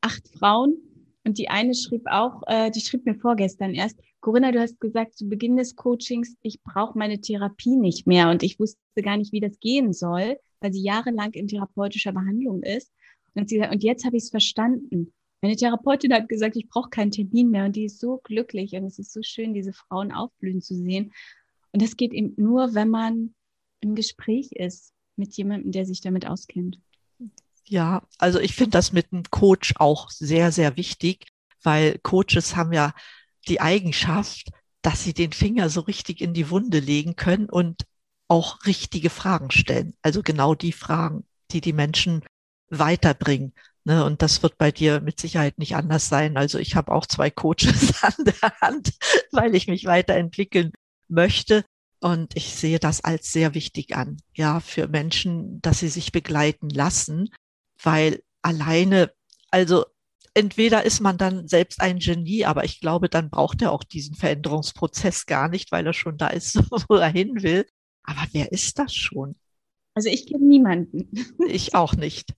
acht 0.00 0.28
Frauen 0.28 0.76
und 1.24 1.38
die 1.38 1.48
eine 1.48 1.74
schrieb 1.74 2.02
auch, 2.06 2.42
äh, 2.46 2.70
die 2.70 2.80
schrieb 2.80 3.04
mir 3.04 3.14
vorgestern 3.14 3.74
erst, 3.74 3.98
Corinna, 4.20 4.50
du 4.50 4.60
hast 4.60 4.80
gesagt 4.80 5.14
zu 5.14 5.28
Beginn 5.28 5.56
des 5.56 5.76
Coachings, 5.76 6.36
ich 6.42 6.60
brauche 6.62 6.98
meine 6.98 7.20
Therapie 7.20 7.76
nicht 7.76 8.06
mehr 8.06 8.30
und 8.30 8.42
ich 8.42 8.58
wusste 8.58 8.80
gar 9.02 9.16
nicht, 9.16 9.32
wie 9.32 9.40
das 9.40 9.60
gehen 9.60 9.92
soll, 9.92 10.38
weil 10.60 10.72
sie 10.72 10.82
jahrelang 10.82 11.32
in 11.32 11.46
therapeutischer 11.46 12.12
Behandlung 12.12 12.62
ist. 12.62 12.92
Und, 13.34 13.48
sie, 13.48 13.60
und 13.60 13.84
jetzt 13.84 14.04
habe 14.04 14.16
ich 14.16 14.24
es 14.24 14.30
verstanden. 14.30 15.12
Meine 15.40 15.54
Therapeutin 15.54 16.12
hat 16.12 16.28
gesagt, 16.28 16.56
ich 16.56 16.68
brauche 16.68 16.90
keinen 16.90 17.12
Termin 17.12 17.50
mehr 17.50 17.64
und 17.64 17.76
die 17.76 17.84
ist 17.84 18.00
so 18.00 18.18
glücklich 18.24 18.72
und 18.72 18.84
es 18.84 18.98
ist 18.98 19.12
so 19.12 19.20
schön, 19.22 19.54
diese 19.54 19.72
Frauen 19.72 20.10
aufblühen 20.10 20.60
zu 20.60 20.74
sehen. 20.74 21.12
Und 21.72 21.82
das 21.82 21.96
geht 21.96 22.12
eben 22.12 22.34
nur, 22.36 22.74
wenn 22.74 22.88
man 22.88 23.34
im 23.80 23.94
Gespräch 23.94 24.50
ist 24.52 24.92
mit 25.14 25.36
jemandem, 25.36 25.70
der 25.70 25.86
sich 25.86 26.00
damit 26.00 26.26
auskennt. 26.26 26.80
Ja, 27.68 28.02
also 28.18 28.40
ich 28.40 28.54
finde 28.54 28.70
das 28.72 28.92
mit 28.92 29.12
einem 29.12 29.24
Coach 29.30 29.74
auch 29.76 30.10
sehr, 30.10 30.52
sehr 30.52 30.76
wichtig, 30.76 31.26
weil 31.62 31.98
Coaches 31.98 32.56
haben 32.56 32.72
ja 32.72 32.94
die 33.46 33.60
Eigenschaft, 33.60 34.50
dass 34.82 35.02
sie 35.04 35.12
den 35.12 35.32
Finger 35.32 35.68
so 35.68 35.80
richtig 35.80 36.20
in 36.20 36.32
die 36.32 36.50
Wunde 36.50 36.78
legen 36.78 37.14
können 37.16 37.48
und 37.50 37.84
auch 38.26 38.64
richtige 38.64 39.10
Fragen 39.10 39.50
stellen. 39.50 39.94
Also 40.02 40.22
genau 40.22 40.54
die 40.54 40.72
Fragen, 40.72 41.24
die 41.50 41.60
die 41.60 41.72
Menschen 41.72 42.24
weiterbringen. 42.70 43.52
Ne, 43.84 44.04
und 44.04 44.22
das 44.22 44.42
wird 44.42 44.58
bei 44.58 44.70
dir 44.70 45.00
mit 45.00 45.18
Sicherheit 45.18 45.58
nicht 45.58 45.76
anders 45.76 46.08
sein. 46.08 46.36
Also 46.36 46.58
ich 46.58 46.76
habe 46.76 46.92
auch 46.92 47.06
zwei 47.06 47.30
Coaches 47.30 47.94
an 48.02 48.24
der 48.24 48.60
Hand, 48.60 48.92
weil 49.32 49.54
ich 49.54 49.66
mich 49.66 49.84
weiterentwickeln 49.84 50.72
möchte. 51.08 51.64
Und 52.00 52.36
ich 52.36 52.54
sehe 52.54 52.78
das 52.78 53.02
als 53.02 53.32
sehr 53.32 53.54
wichtig 53.54 53.96
an, 53.96 54.18
ja, 54.34 54.60
für 54.60 54.88
Menschen, 54.88 55.60
dass 55.62 55.80
sie 55.80 55.88
sich 55.88 56.12
begleiten 56.12 56.68
lassen, 56.68 57.30
weil 57.82 58.22
alleine, 58.42 59.12
also 59.50 59.84
entweder 60.34 60.84
ist 60.84 61.00
man 61.00 61.18
dann 61.18 61.48
selbst 61.48 61.80
ein 61.80 61.98
Genie, 61.98 62.44
aber 62.44 62.64
ich 62.64 62.80
glaube, 62.80 63.08
dann 63.08 63.30
braucht 63.30 63.62
er 63.62 63.72
auch 63.72 63.84
diesen 63.84 64.14
Veränderungsprozess 64.14 65.26
gar 65.26 65.48
nicht, 65.48 65.72
weil 65.72 65.86
er 65.86 65.92
schon 65.92 66.16
da 66.16 66.28
ist, 66.28 66.56
wo 66.88 66.94
er 66.94 67.08
hin 67.08 67.42
will. 67.42 67.66
Aber 68.04 68.26
wer 68.32 68.52
ist 68.52 68.78
das 68.78 68.94
schon? 68.94 69.36
Also 69.94 70.08
ich 70.08 70.26
kenne 70.26 70.44
niemanden. 70.44 71.10
Ich 71.48 71.74
auch 71.74 71.94
nicht. 71.94 72.32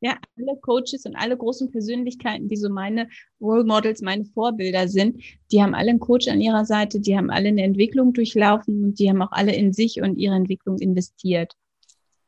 Ja, 0.00 0.18
alle 0.36 0.58
Coaches 0.60 1.06
und 1.06 1.16
alle 1.16 1.36
großen 1.36 1.70
Persönlichkeiten, 1.70 2.48
die 2.48 2.56
so 2.56 2.68
meine 2.68 3.08
Role 3.40 3.64
Models, 3.64 4.02
meine 4.02 4.26
Vorbilder 4.26 4.88
sind, 4.88 5.22
die 5.50 5.62
haben 5.62 5.74
alle 5.74 5.88
einen 5.88 6.00
Coach 6.00 6.28
an 6.28 6.42
ihrer 6.42 6.66
Seite, 6.66 7.00
die 7.00 7.16
haben 7.16 7.30
alle 7.30 7.48
eine 7.48 7.62
Entwicklung 7.62 8.12
durchlaufen 8.12 8.84
und 8.84 8.98
die 8.98 9.08
haben 9.08 9.22
auch 9.22 9.32
alle 9.32 9.54
in 9.54 9.72
sich 9.72 10.02
und 10.02 10.18
ihre 10.18 10.34
Entwicklung 10.34 10.78
investiert. 10.78 11.54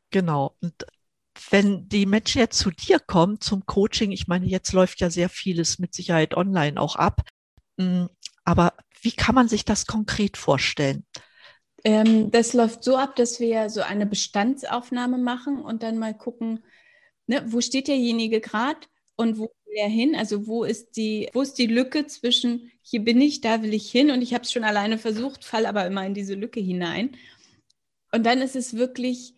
Genau. 0.09 0.55
Und 0.61 0.73
wenn 1.49 1.87
die 1.89 2.05
Menschen 2.05 2.39
jetzt 2.39 2.59
zu 2.59 2.71
dir 2.71 2.99
kommen 2.99 3.41
zum 3.41 3.65
Coaching, 3.65 4.11
ich 4.11 4.27
meine, 4.27 4.45
jetzt 4.45 4.73
läuft 4.73 4.99
ja 4.99 5.09
sehr 5.09 5.29
vieles 5.29 5.79
mit 5.79 5.93
Sicherheit 5.93 6.35
online 6.35 6.79
auch 6.79 6.95
ab. 6.95 7.21
Mm, 7.77 8.05
aber 8.43 8.73
wie 9.01 9.11
kann 9.11 9.35
man 9.35 9.47
sich 9.47 9.65
das 9.65 9.85
konkret 9.85 10.37
vorstellen? 10.37 11.05
Ähm, 11.83 12.31
das 12.31 12.53
läuft 12.53 12.83
so 12.83 12.97
ab, 12.97 13.15
dass 13.15 13.39
wir 13.39 13.69
so 13.69 13.81
eine 13.81 14.05
Bestandsaufnahme 14.05 15.17
machen 15.17 15.61
und 15.61 15.83
dann 15.83 15.97
mal 15.97 16.17
gucken, 16.17 16.63
ne, 17.27 17.43
wo 17.47 17.61
steht 17.61 17.87
derjenige 17.87 18.41
gerade 18.41 18.81
und 19.15 19.37
wo 19.37 19.51
ja 19.73 19.85
hin? 19.85 20.15
Also 20.15 20.47
wo 20.47 20.63
ist 20.63 20.97
die, 20.97 21.29
wo 21.33 21.41
ist 21.41 21.57
die 21.57 21.67
Lücke 21.67 22.07
zwischen 22.07 22.71
hier 22.81 23.03
bin 23.03 23.21
ich, 23.21 23.41
da 23.41 23.61
will 23.61 23.73
ich 23.73 23.89
hin 23.91 24.11
und 24.11 24.21
ich 24.21 24.33
habe 24.33 24.43
es 24.43 24.51
schon 24.51 24.63
alleine 24.63 24.97
versucht, 24.97 25.45
fall 25.45 25.65
aber 25.65 25.85
immer 25.85 26.05
in 26.05 26.13
diese 26.15 26.33
Lücke 26.33 26.59
hinein. 26.59 27.15
Und 28.11 28.25
dann 28.25 28.41
ist 28.41 28.55
es 28.55 28.75
wirklich, 28.75 29.35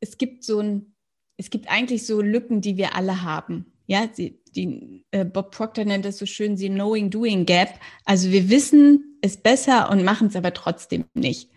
es 0.00 0.18
gibt 0.18 0.44
so 0.44 0.60
ein, 0.60 0.94
es 1.40 1.48
gibt 1.48 1.70
eigentlich 1.70 2.04
so 2.04 2.20
Lücken, 2.20 2.60
die 2.60 2.76
wir 2.76 2.94
alle 2.94 3.22
haben. 3.22 3.72
Ja, 3.86 4.06
die, 4.06 4.38
die 4.54 5.06
äh, 5.10 5.24
Bob 5.24 5.52
Proctor 5.52 5.86
nennt 5.86 6.04
das 6.04 6.18
so 6.18 6.26
schön, 6.26 6.54
die 6.54 6.68
Knowing-Doing 6.68 7.46
Gap. 7.46 7.80
Also 8.04 8.30
wir 8.30 8.50
wissen 8.50 9.18
es 9.22 9.38
besser 9.38 9.88
und 9.90 10.04
machen 10.04 10.28
es 10.28 10.36
aber 10.36 10.52
trotzdem 10.52 11.06
nicht. 11.14 11.48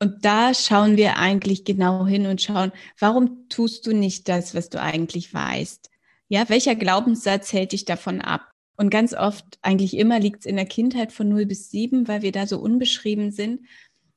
Und 0.00 0.24
da 0.24 0.52
schauen 0.54 0.96
wir 0.96 1.18
eigentlich 1.18 1.64
genau 1.64 2.04
hin 2.04 2.26
und 2.26 2.42
schauen, 2.42 2.72
warum 2.98 3.48
tust 3.48 3.86
du 3.86 3.94
nicht 3.94 4.28
das, 4.28 4.56
was 4.56 4.70
du 4.70 4.82
eigentlich 4.82 5.32
weißt? 5.32 5.88
Ja, 6.28 6.48
welcher 6.48 6.74
Glaubenssatz 6.74 7.52
hält 7.52 7.70
dich 7.70 7.84
davon 7.84 8.20
ab? 8.20 8.50
Und 8.76 8.90
ganz 8.90 9.14
oft, 9.14 9.44
eigentlich 9.62 9.96
immer, 9.96 10.18
liegt 10.18 10.40
es 10.40 10.46
in 10.46 10.56
der 10.56 10.66
Kindheit 10.66 11.12
von 11.12 11.28
0 11.28 11.46
bis 11.46 11.70
7, 11.70 12.08
weil 12.08 12.22
wir 12.22 12.32
da 12.32 12.48
so 12.48 12.58
unbeschrieben 12.58 13.30
sind, 13.30 13.60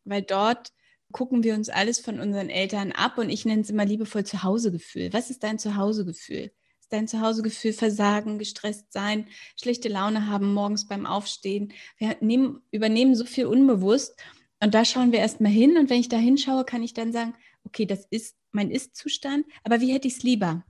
weil 0.04 0.24
dort 0.24 0.70
gucken 1.12 1.44
wir 1.44 1.56
uns 1.56 1.70
alles 1.70 2.00
von 2.00 2.20
unseren 2.20 2.50
Eltern 2.50 2.92
ab 2.92 3.18
und 3.18 3.30
ich 3.30 3.46
nenne 3.46 3.62
es 3.62 3.70
immer 3.70 3.86
liebevoll 3.86 4.26
Zuhausegefühl. 4.26 5.12
Was 5.14 5.30
ist 5.30 5.44
dein 5.44 5.60
Zuhausegefühl? 5.60 6.52
Ist 6.80 6.94
dein 6.94 7.08
Zuhausegefühl 7.08 7.74
Versagen, 7.74 8.40
gestresst 8.40 8.92
sein, 8.92 9.28
schlechte 9.60 9.90
Laune 9.90 10.28
haben 10.28 10.54
morgens 10.54 10.88
beim 10.88 11.06
Aufstehen? 11.06 11.74
Wir 11.98 12.18
nehmen, 12.22 12.62
übernehmen 12.72 13.16
so 13.16 13.26
viel 13.26 13.46
unbewusst 13.46 14.16
und 14.62 14.74
da 14.74 14.86
schauen 14.86 15.12
wir 15.12 15.20
erstmal 15.20 15.52
hin 15.52 15.78
und 15.78 15.90
wenn 15.90 16.00
ich 16.00 16.10
da 16.10 16.18
hinschaue, 16.18 16.66
kann 16.66 16.84
ich 16.84 16.94
dann 16.94 17.12
sagen, 17.12 17.34
okay, 17.64 17.86
das 17.86 18.06
ist 18.10 18.36
mein 18.52 18.72
Ist-Zustand, 18.72 19.46
aber 19.64 19.82
wie 19.82 19.94
hätte 19.94 20.08
ich 20.08 20.18
es 20.18 20.24
lieber? 20.24 20.64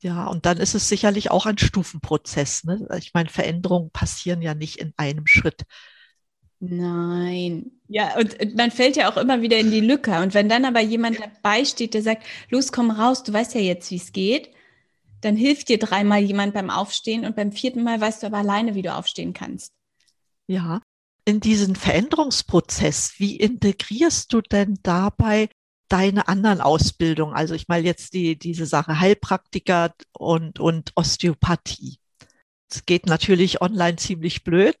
Ja, 0.00 0.26
und 0.26 0.46
dann 0.46 0.58
ist 0.58 0.74
es 0.74 0.88
sicherlich 0.88 1.30
auch 1.30 1.46
ein 1.46 1.58
Stufenprozess. 1.58 2.64
Ne? 2.64 2.86
Ich 2.98 3.14
meine, 3.14 3.28
Veränderungen 3.28 3.90
passieren 3.90 4.42
ja 4.42 4.54
nicht 4.54 4.76
in 4.76 4.92
einem 4.96 5.26
Schritt. 5.26 5.64
Nein. 6.60 7.70
Ja, 7.88 8.18
und 8.18 8.56
man 8.56 8.70
fällt 8.70 8.96
ja 8.96 9.10
auch 9.10 9.16
immer 9.16 9.42
wieder 9.42 9.58
in 9.58 9.70
die 9.70 9.80
Lücke. 9.80 10.20
Und 10.20 10.34
wenn 10.34 10.48
dann 10.48 10.64
aber 10.64 10.80
jemand 10.80 11.18
dabei 11.20 11.64
steht, 11.64 11.94
der 11.94 12.02
sagt, 12.02 12.24
los, 12.50 12.72
komm 12.72 12.90
raus, 12.90 13.22
du 13.22 13.32
weißt 13.32 13.54
ja 13.54 13.60
jetzt, 13.60 13.90
wie 13.90 13.96
es 13.96 14.12
geht, 14.12 14.50
dann 15.20 15.36
hilft 15.36 15.68
dir 15.68 15.78
dreimal 15.78 16.20
jemand 16.20 16.54
beim 16.54 16.70
Aufstehen 16.70 17.24
und 17.24 17.36
beim 17.36 17.52
vierten 17.52 17.82
Mal 17.82 18.00
weißt 18.00 18.22
du 18.22 18.26
aber 18.26 18.38
alleine, 18.38 18.74
wie 18.74 18.82
du 18.82 18.94
aufstehen 18.94 19.32
kannst. 19.32 19.72
Ja, 20.46 20.80
in 21.24 21.40
diesen 21.40 21.76
Veränderungsprozess, 21.76 23.14
wie 23.18 23.36
integrierst 23.36 24.32
du 24.32 24.40
denn 24.40 24.78
dabei 24.82 25.50
deine 25.88 26.26
anderen 26.28 26.60
Ausbildungen? 26.60 27.34
Also 27.34 27.54
ich 27.54 27.68
meine 27.68 27.86
jetzt 27.86 28.14
die, 28.14 28.38
diese 28.38 28.66
Sache 28.66 28.98
Heilpraktiker 28.98 29.94
und, 30.12 30.58
und 30.58 30.92
Osteopathie. 30.94 31.98
Es 32.70 32.86
geht 32.86 33.06
natürlich 33.06 33.60
online 33.60 33.96
ziemlich 33.96 34.44
blöd. 34.44 34.76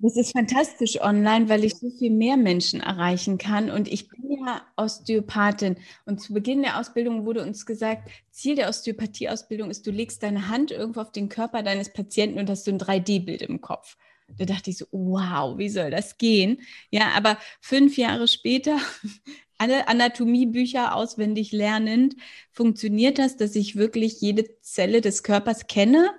Das 0.00 0.16
ist 0.16 0.30
fantastisch 0.30 1.00
online, 1.00 1.48
weil 1.48 1.64
ich 1.64 1.74
so 1.74 1.90
viel 1.90 2.10
mehr 2.12 2.36
Menschen 2.36 2.80
erreichen 2.80 3.36
kann. 3.36 3.68
Und 3.68 3.88
ich 3.88 4.08
bin 4.08 4.30
ja 4.46 4.62
Osteopathin. 4.76 5.76
Und 6.06 6.20
zu 6.20 6.32
Beginn 6.32 6.62
der 6.62 6.78
Ausbildung 6.78 7.26
wurde 7.26 7.42
uns 7.42 7.66
gesagt, 7.66 8.08
Ziel 8.30 8.54
der 8.54 8.68
Osteopathieausbildung 8.68 9.70
ist, 9.70 9.86
du 9.88 9.90
legst 9.90 10.22
deine 10.22 10.48
Hand 10.48 10.70
irgendwo 10.70 11.00
auf 11.00 11.10
den 11.10 11.28
Körper 11.28 11.64
deines 11.64 11.92
Patienten 11.92 12.38
und 12.38 12.48
hast 12.48 12.64
so 12.64 12.70
ein 12.70 12.78
3D-Bild 12.78 13.42
im 13.42 13.60
Kopf. 13.60 13.96
Da 14.36 14.44
dachte 14.44 14.70
ich 14.70 14.78
so, 14.78 14.86
wow, 14.92 15.58
wie 15.58 15.68
soll 15.68 15.90
das 15.90 16.16
gehen? 16.16 16.60
Ja, 16.90 17.08
aber 17.16 17.36
fünf 17.60 17.96
Jahre 17.96 18.28
später, 18.28 18.78
alle 19.58 19.88
Anatomiebücher 19.88 20.94
auswendig 20.94 21.50
lernend, 21.50 22.14
funktioniert 22.52 23.18
das, 23.18 23.36
dass 23.36 23.56
ich 23.56 23.74
wirklich 23.74 24.20
jede 24.20 24.60
Zelle 24.60 25.00
des 25.00 25.24
Körpers 25.24 25.66
kenne 25.66 26.10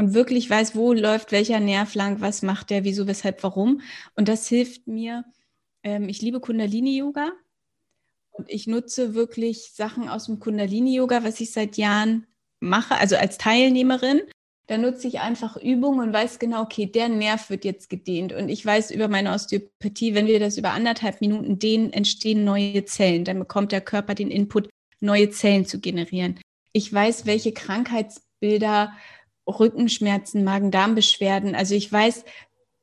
und 0.00 0.14
wirklich 0.14 0.48
weiß, 0.48 0.74
wo 0.74 0.94
läuft 0.94 1.30
welcher 1.30 1.60
Nerv 1.60 1.94
lang, 1.94 2.20
was 2.20 2.40
macht 2.40 2.70
der, 2.70 2.84
wieso, 2.84 3.06
weshalb, 3.06 3.42
warum. 3.42 3.82
Und 4.16 4.28
das 4.28 4.48
hilft 4.48 4.86
mir. 4.86 5.24
Ähm, 5.82 6.08
ich 6.08 6.22
liebe 6.22 6.40
Kundalini-Yoga 6.40 7.32
und 8.30 8.48
ich 8.50 8.66
nutze 8.66 9.14
wirklich 9.14 9.72
Sachen 9.74 10.08
aus 10.08 10.24
dem 10.24 10.40
Kundalini-Yoga, 10.40 11.22
was 11.22 11.40
ich 11.40 11.52
seit 11.52 11.76
Jahren 11.76 12.26
mache, 12.60 12.96
also 12.96 13.16
als 13.16 13.36
Teilnehmerin 13.36 14.22
dann 14.70 14.82
nutze 14.82 15.08
ich 15.08 15.18
einfach 15.18 15.56
Übungen 15.56 15.98
und 15.98 16.12
weiß 16.12 16.38
genau, 16.38 16.62
okay, 16.62 16.86
der 16.86 17.08
Nerv 17.08 17.50
wird 17.50 17.64
jetzt 17.64 17.90
gedehnt. 17.90 18.32
Und 18.32 18.48
ich 18.48 18.64
weiß 18.64 18.92
über 18.92 19.08
meine 19.08 19.32
Osteopathie, 19.32 20.14
wenn 20.14 20.28
wir 20.28 20.38
das 20.38 20.58
über 20.58 20.70
anderthalb 20.70 21.20
Minuten 21.20 21.58
dehnen, 21.58 21.92
entstehen 21.92 22.44
neue 22.44 22.84
Zellen. 22.84 23.24
Dann 23.24 23.40
bekommt 23.40 23.72
der 23.72 23.80
Körper 23.80 24.14
den 24.14 24.30
Input, 24.30 24.68
neue 25.00 25.28
Zellen 25.30 25.66
zu 25.66 25.80
generieren. 25.80 26.38
Ich 26.72 26.92
weiß, 26.92 27.26
welche 27.26 27.50
Krankheitsbilder, 27.50 28.92
Rückenschmerzen, 29.46 30.44
Magen-Darm-Beschwerden, 30.44 31.54
also 31.54 31.74
ich 31.74 31.90
weiß, 31.90 32.24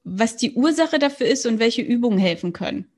was 0.04 0.38
die 0.38 0.54
Ursache 0.54 1.00
dafür 1.00 1.28
ist 1.28 1.46
und 1.46 1.60
welche 1.60 1.82
Übungen 1.82 2.18
helfen 2.18 2.54
können. 2.54 2.90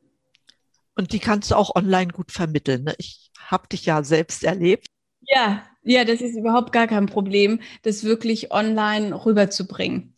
Und 0.95 1.13
die 1.13 1.19
kannst 1.19 1.51
du 1.51 1.55
auch 1.55 1.75
online 1.75 2.11
gut 2.11 2.31
vermitteln. 2.31 2.83
Ne? 2.83 2.93
Ich 2.97 3.31
habe 3.39 3.67
dich 3.67 3.85
ja 3.85 4.03
selbst 4.03 4.43
erlebt. 4.43 4.87
Ja, 5.21 5.63
ja, 5.83 6.03
das 6.03 6.21
ist 6.21 6.35
überhaupt 6.35 6.71
gar 6.71 6.87
kein 6.87 7.05
Problem, 7.05 7.61
das 7.83 8.03
wirklich 8.03 8.51
online 8.51 9.25
rüberzubringen. 9.25 10.15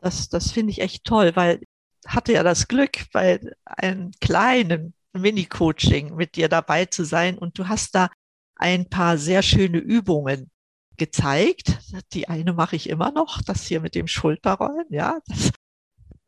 Das, 0.00 0.28
das 0.28 0.50
finde 0.50 0.72
ich 0.72 0.80
echt 0.80 1.04
toll, 1.04 1.32
weil 1.34 1.60
ich 1.62 2.12
hatte 2.12 2.32
ja 2.32 2.42
das 2.42 2.68
Glück, 2.68 3.10
bei 3.12 3.40
einem 3.64 4.10
kleinen 4.20 4.92
Mini-Coaching 5.14 6.14
mit 6.14 6.36
dir 6.36 6.48
dabei 6.48 6.86
zu 6.86 7.04
sein 7.04 7.38
und 7.38 7.58
du 7.58 7.68
hast 7.68 7.94
da 7.94 8.10
ein 8.56 8.88
paar 8.88 9.16
sehr 9.16 9.42
schöne 9.42 9.78
Übungen 9.78 10.50
gezeigt. 10.96 11.78
Die 12.12 12.28
eine 12.28 12.52
mache 12.52 12.76
ich 12.76 12.88
immer 12.88 13.12
noch, 13.12 13.42
das 13.42 13.66
hier 13.66 13.80
mit 13.80 13.94
dem 13.94 14.06
Schulterrollen, 14.06 14.86
ja. 14.90 15.20
Das, 15.26 15.52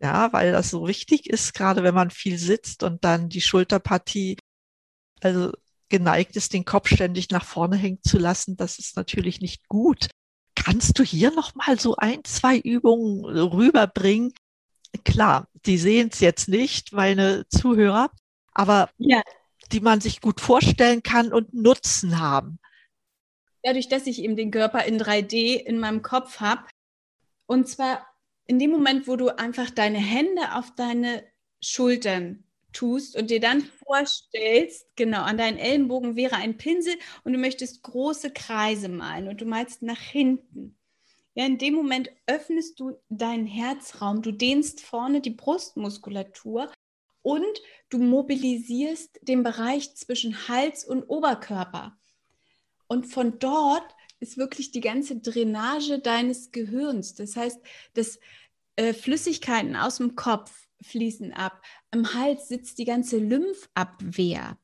ja, 0.01 0.33
weil 0.33 0.53
das 0.53 0.71
so 0.71 0.87
wichtig 0.87 1.29
ist, 1.29 1.55
gerade 1.55 1.83
wenn 1.83 1.95
man 1.95 2.11
viel 2.11 2.39
sitzt 2.39 2.83
und 2.83 3.05
dann 3.05 3.29
die 3.29 3.41
Schulterpartie, 3.41 4.37
also 5.23 5.53
geneigt 5.89 6.37
ist, 6.37 6.53
den 6.53 6.65
Kopf 6.65 6.89
ständig 6.89 7.31
nach 7.31 7.45
vorne 7.45 7.77
hängen 7.77 8.03
zu 8.03 8.19
lassen, 8.19 8.57
das 8.57 8.79
ist 8.79 8.97
natürlich 8.97 9.41
nicht 9.41 9.69
gut. 9.69 10.09
Kannst 10.55 10.99
du 10.99 11.03
hier 11.03 11.31
noch 11.31 11.55
mal 11.55 11.79
so 11.79 11.97
ein, 11.97 12.25
zwei 12.25 12.59
Übungen 12.59 13.25
rüberbringen? 13.25 14.33
Klar, 15.05 15.49
die 15.65 15.79
sehen 15.79 16.11
es 16.13 16.21
jetzt 16.21 16.49
nicht, 16.49 16.93
meine 16.93 17.47
Zuhörer, 17.49 18.11
aber 18.53 18.91
ja. 18.99 19.23
die 19.73 19.81
man 19.81 20.01
sich 20.01 20.21
gut 20.21 20.41
vorstellen 20.41 21.03
kann 21.03 21.33
und 21.33 21.55
Nutzen 21.55 22.19
haben. 22.19 22.59
Dadurch, 23.67 23.89
dass 23.89 24.07
ich 24.07 24.23
eben 24.23 24.37
den 24.37 24.53
Körper 24.53 24.85
in 24.85 24.97
3D 24.97 25.57
in 25.57 25.81
meinem 25.81 26.01
Kopf 26.01 26.39
habe. 26.39 26.69
Und 27.47 27.67
zwar 27.67 28.07
in 28.47 28.61
dem 28.61 28.71
Moment, 28.71 29.09
wo 29.09 29.17
du 29.17 29.37
einfach 29.37 29.71
deine 29.71 29.99
Hände 29.99 30.55
auf 30.55 30.73
deine 30.77 31.25
Schultern 31.61 32.45
tust 32.73 33.17
und 33.17 33.29
dir 33.29 33.41
dann 33.41 33.63
vorstellst, 33.85 34.87
genau, 34.95 35.23
an 35.23 35.37
deinen 35.37 35.59
Ellenbogen 35.59 36.15
wäre 36.15 36.37
ein 36.37 36.59
Pinsel 36.59 36.95
und 37.25 37.33
du 37.33 37.41
möchtest 37.41 37.83
große 37.83 38.31
Kreise 38.31 38.89
malen 38.89 39.27
und 39.27 39.41
du 39.41 39.47
malst 39.47 39.83
nach 39.83 39.99
hinten. 39.99 40.79
Ja, 41.35 41.45
in 41.45 41.59
dem 41.59 41.75
Moment 41.75 42.13
öffnest 42.29 42.79
du 42.79 42.97
deinen 43.09 43.49
Herzraum, 43.49 44.23
du 44.23 44.31
dehnst 44.31 44.81
vorne 44.81 45.21
die 45.21 45.31
Brustmuskulatur 45.31 46.71
und 47.23 47.61
du 47.89 47.99
mobilisierst 47.99 49.19
den 49.23 49.43
Bereich 49.43 49.97
zwischen 49.97 50.47
Hals 50.47 50.85
und 50.85 51.03
Oberkörper. 51.03 51.99
Und 52.89 53.07
von 53.07 53.39
dort 53.39 53.95
ist 54.21 54.39
wirklich 54.39 54.71
die 54.71 54.81
ganze 54.81 55.17
Drainage 55.17 55.99
deines 55.99 56.51
Gehirns. 56.53 57.15
Das 57.15 57.37
heißt, 57.37 57.61
dass 57.95 58.19
äh, 58.77 58.93
Flüssigkeiten 58.93 59.77
aus 59.77 59.97
dem 59.99 60.17
Kopf 60.17 60.69
fließen 60.83 61.33
ab. 61.33 61.63
Im 61.91 62.15
Hals 62.15 62.49
sitzt 62.49 62.79
die 62.79 62.85
ganze 62.85 63.19
Lymphabwehr. 63.19 64.59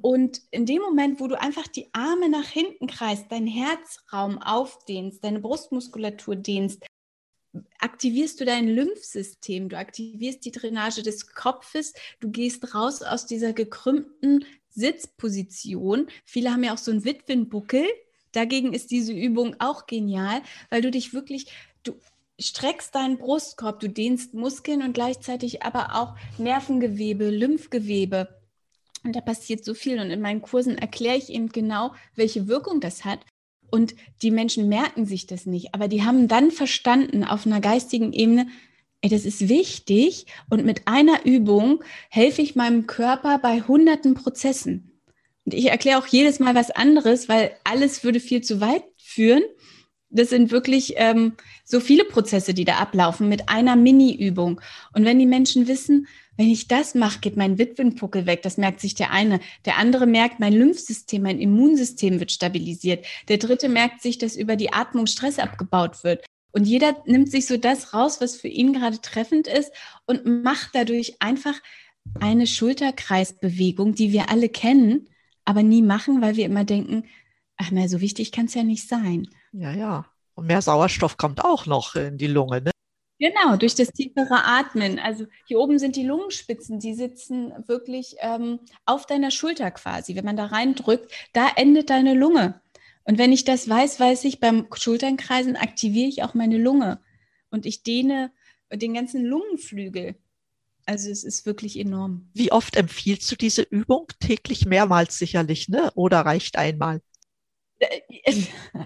Und 0.00 0.40
in 0.50 0.66
dem 0.66 0.82
Moment, 0.82 1.20
wo 1.20 1.26
du 1.26 1.38
einfach 1.38 1.66
die 1.66 1.88
Arme 1.92 2.28
nach 2.28 2.46
hinten 2.46 2.86
kreist, 2.86 3.30
deinen 3.30 3.48
Herzraum 3.48 4.40
aufdehnst, 4.40 5.24
deine 5.24 5.40
Brustmuskulatur 5.40 6.36
dehnst, 6.36 6.84
aktivierst 7.80 8.40
du 8.40 8.44
dein 8.44 8.68
Lymphsystem, 8.68 9.68
du 9.68 9.76
aktivierst 9.76 10.44
die 10.44 10.52
Drainage 10.52 11.02
des 11.02 11.34
Kopfes, 11.34 11.92
du 12.20 12.30
gehst 12.30 12.74
raus 12.74 13.02
aus 13.02 13.26
dieser 13.26 13.52
gekrümmten 13.52 14.44
Sitzposition. 14.70 16.08
Viele 16.24 16.52
haben 16.52 16.64
ja 16.64 16.74
auch 16.74 16.78
so 16.78 16.90
einen 16.90 17.04
Witwenbuckel. 17.04 17.84
Dagegen 18.32 18.72
ist 18.72 18.90
diese 18.90 19.12
Übung 19.12 19.56
auch 19.58 19.86
genial, 19.86 20.42
weil 20.70 20.82
du 20.82 20.90
dich 20.90 21.12
wirklich, 21.12 21.46
du 21.82 21.94
streckst 22.38 22.94
deinen 22.94 23.18
Brustkorb, 23.18 23.80
du 23.80 23.88
dehnst 23.88 24.34
Muskeln 24.34 24.82
und 24.82 24.92
gleichzeitig 24.92 25.62
aber 25.62 25.96
auch 25.96 26.14
Nervengewebe, 26.38 27.28
Lymphgewebe. 27.28 28.40
Und 29.04 29.16
da 29.16 29.20
passiert 29.20 29.64
so 29.64 29.74
viel. 29.74 29.98
Und 29.98 30.10
in 30.10 30.20
meinen 30.20 30.42
Kursen 30.42 30.78
erkläre 30.78 31.16
ich 31.16 31.30
eben 31.30 31.48
genau, 31.48 31.94
welche 32.14 32.48
Wirkung 32.48 32.80
das 32.80 33.04
hat. 33.04 33.20
Und 33.70 33.94
die 34.22 34.30
Menschen 34.30 34.68
merken 34.68 35.06
sich 35.06 35.26
das 35.26 35.46
nicht, 35.46 35.74
aber 35.74 35.86
die 35.86 36.02
haben 36.02 36.26
dann 36.26 36.50
verstanden 36.50 37.22
auf 37.22 37.46
einer 37.46 37.60
geistigen 37.60 38.12
Ebene, 38.12 38.48
ey, 39.02 39.10
das 39.10 39.24
ist 39.24 39.48
wichtig. 39.48 40.26
Und 40.48 40.64
mit 40.64 40.86
einer 40.86 41.24
Übung 41.24 41.82
helfe 42.10 42.42
ich 42.42 42.56
meinem 42.56 42.86
Körper 42.86 43.38
bei 43.38 43.62
hunderten 43.62 44.14
Prozessen. 44.14 45.00
Und 45.44 45.54
ich 45.54 45.66
erkläre 45.66 45.98
auch 45.98 46.06
jedes 46.06 46.38
Mal 46.38 46.54
was 46.54 46.70
anderes, 46.70 47.28
weil 47.28 47.52
alles 47.64 48.04
würde 48.04 48.20
viel 48.20 48.42
zu 48.42 48.60
weit 48.60 48.84
führen. 48.98 49.42
Das 50.12 50.30
sind 50.30 50.50
wirklich 50.50 50.94
ähm, 50.96 51.34
so 51.64 51.78
viele 51.78 52.04
Prozesse, 52.04 52.52
die 52.52 52.64
da 52.64 52.78
ablaufen 52.78 53.28
mit 53.28 53.48
einer 53.48 53.76
Mini-Übung. 53.76 54.60
Und 54.92 55.04
wenn 55.04 55.20
die 55.20 55.26
Menschen 55.26 55.68
wissen, 55.68 56.08
wenn 56.36 56.50
ich 56.50 56.68
das 56.68 56.94
mache, 56.94 57.20
geht 57.20 57.36
mein 57.36 57.58
Witwenpuckel 57.58 58.26
weg. 58.26 58.42
Das 58.42 58.56
merkt 58.56 58.80
sich 58.80 58.94
der 58.94 59.12
eine. 59.12 59.40
Der 59.66 59.76
andere 59.76 60.06
merkt, 60.06 60.40
mein 60.40 60.52
Lymphsystem, 60.52 61.22
mein 61.22 61.38
Immunsystem 61.38 62.18
wird 62.18 62.32
stabilisiert. 62.32 63.06
Der 63.28 63.38
dritte 63.38 63.68
merkt 63.68 64.02
sich, 64.02 64.18
dass 64.18 64.36
über 64.36 64.56
die 64.56 64.72
Atmung 64.72 65.06
Stress 65.06 65.38
abgebaut 65.38 66.02
wird. 66.02 66.24
Und 66.52 66.64
jeder 66.64 66.96
nimmt 67.06 67.30
sich 67.30 67.46
so 67.46 67.56
das 67.56 67.94
raus, 67.94 68.20
was 68.20 68.36
für 68.36 68.48
ihn 68.48 68.72
gerade 68.72 69.00
treffend 69.00 69.46
ist 69.46 69.72
und 70.06 70.24
macht 70.42 70.70
dadurch 70.74 71.16
einfach 71.20 71.54
eine 72.20 72.46
Schulterkreisbewegung, 72.46 73.94
die 73.94 74.12
wir 74.12 74.30
alle 74.30 74.48
kennen, 74.48 75.08
aber 75.44 75.62
nie 75.62 75.82
machen, 75.82 76.20
weil 76.22 76.36
wir 76.36 76.46
immer 76.46 76.64
denken, 76.64 77.04
ach 77.56 77.70
na, 77.70 77.88
so 77.88 78.00
wichtig 78.00 78.32
kann 78.32 78.46
es 78.46 78.54
ja 78.54 78.62
nicht 78.62 78.88
sein. 78.88 79.28
Ja, 79.52 79.72
ja. 79.72 80.06
Und 80.34 80.46
mehr 80.46 80.62
Sauerstoff 80.62 81.16
kommt 81.16 81.44
auch 81.44 81.66
noch 81.66 81.94
in 81.94 82.18
die 82.18 82.26
Lunge, 82.26 82.62
ne? 82.62 82.70
Genau, 83.18 83.56
durch 83.56 83.74
das 83.74 83.88
tiefere 83.88 84.46
Atmen. 84.46 84.98
Also 84.98 85.26
hier 85.46 85.60
oben 85.60 85.78
sind 85.78 85.94
die 85.94 86.06
Lungenspitzen, 86.06 86.80
die 86.80 86.94
sitzen 86.94 87.52
wirklich 87.66 88.16
ähm, 88.20 88.60
auf 88.86 89.04
deiner 89.04 89.30
Schulter 89.30 89.70
quasi. 89.70 90.16
Wenn 90.16 90.24
man 90.24 90.38
da 90.38 90.46
reindrückt, 90.46 91.12
da 91.34 91.48
endet 91.54 91.90
deine 91.90 92.14
Lunge. 92.14 92.62
Und 93.10 93.18
wenn 93.18 93.32
ich 93.32 93.42
das 93.42 93.68
weiß, 93.68 93.98
weiß 93.98 94.22
ich, 94.22 94.38
beim 94.38 94.68
Schulternkreisen 94.72 95.56
aktiviere 95.56 96.08
ich 96.08 96.22
auch 96.22 96.34
meine 96.34 96.58
Lunge 96.58 97.00
und 97.50 97.66
ich 97.66 97.82
dehne 97.82 98.30
den 98.72 98.94
ganzen 98.94 99.24
Lungenflügel. 99.24 100.14
Also 100.86 101.10
es 101.10 101.24
ist 101.24 101.44
wirklich 101.44 101.76
enorm. 101.76 102.30
Wie 102.34 102.52
oft 102.52 102.76
empfiehlst 102.76 103.28
du 103.28 103.34
diese 103.34 103.62
Übung? 103.62 104.06
Täglich 104.20 104.64
mehrmals 104.64 105.18
sicherlich, 105.18 105.68
ne? 105.68 105.90
Oder 105.96 106.20
reicht 106.20 106.56
einmal? 106.56 107.00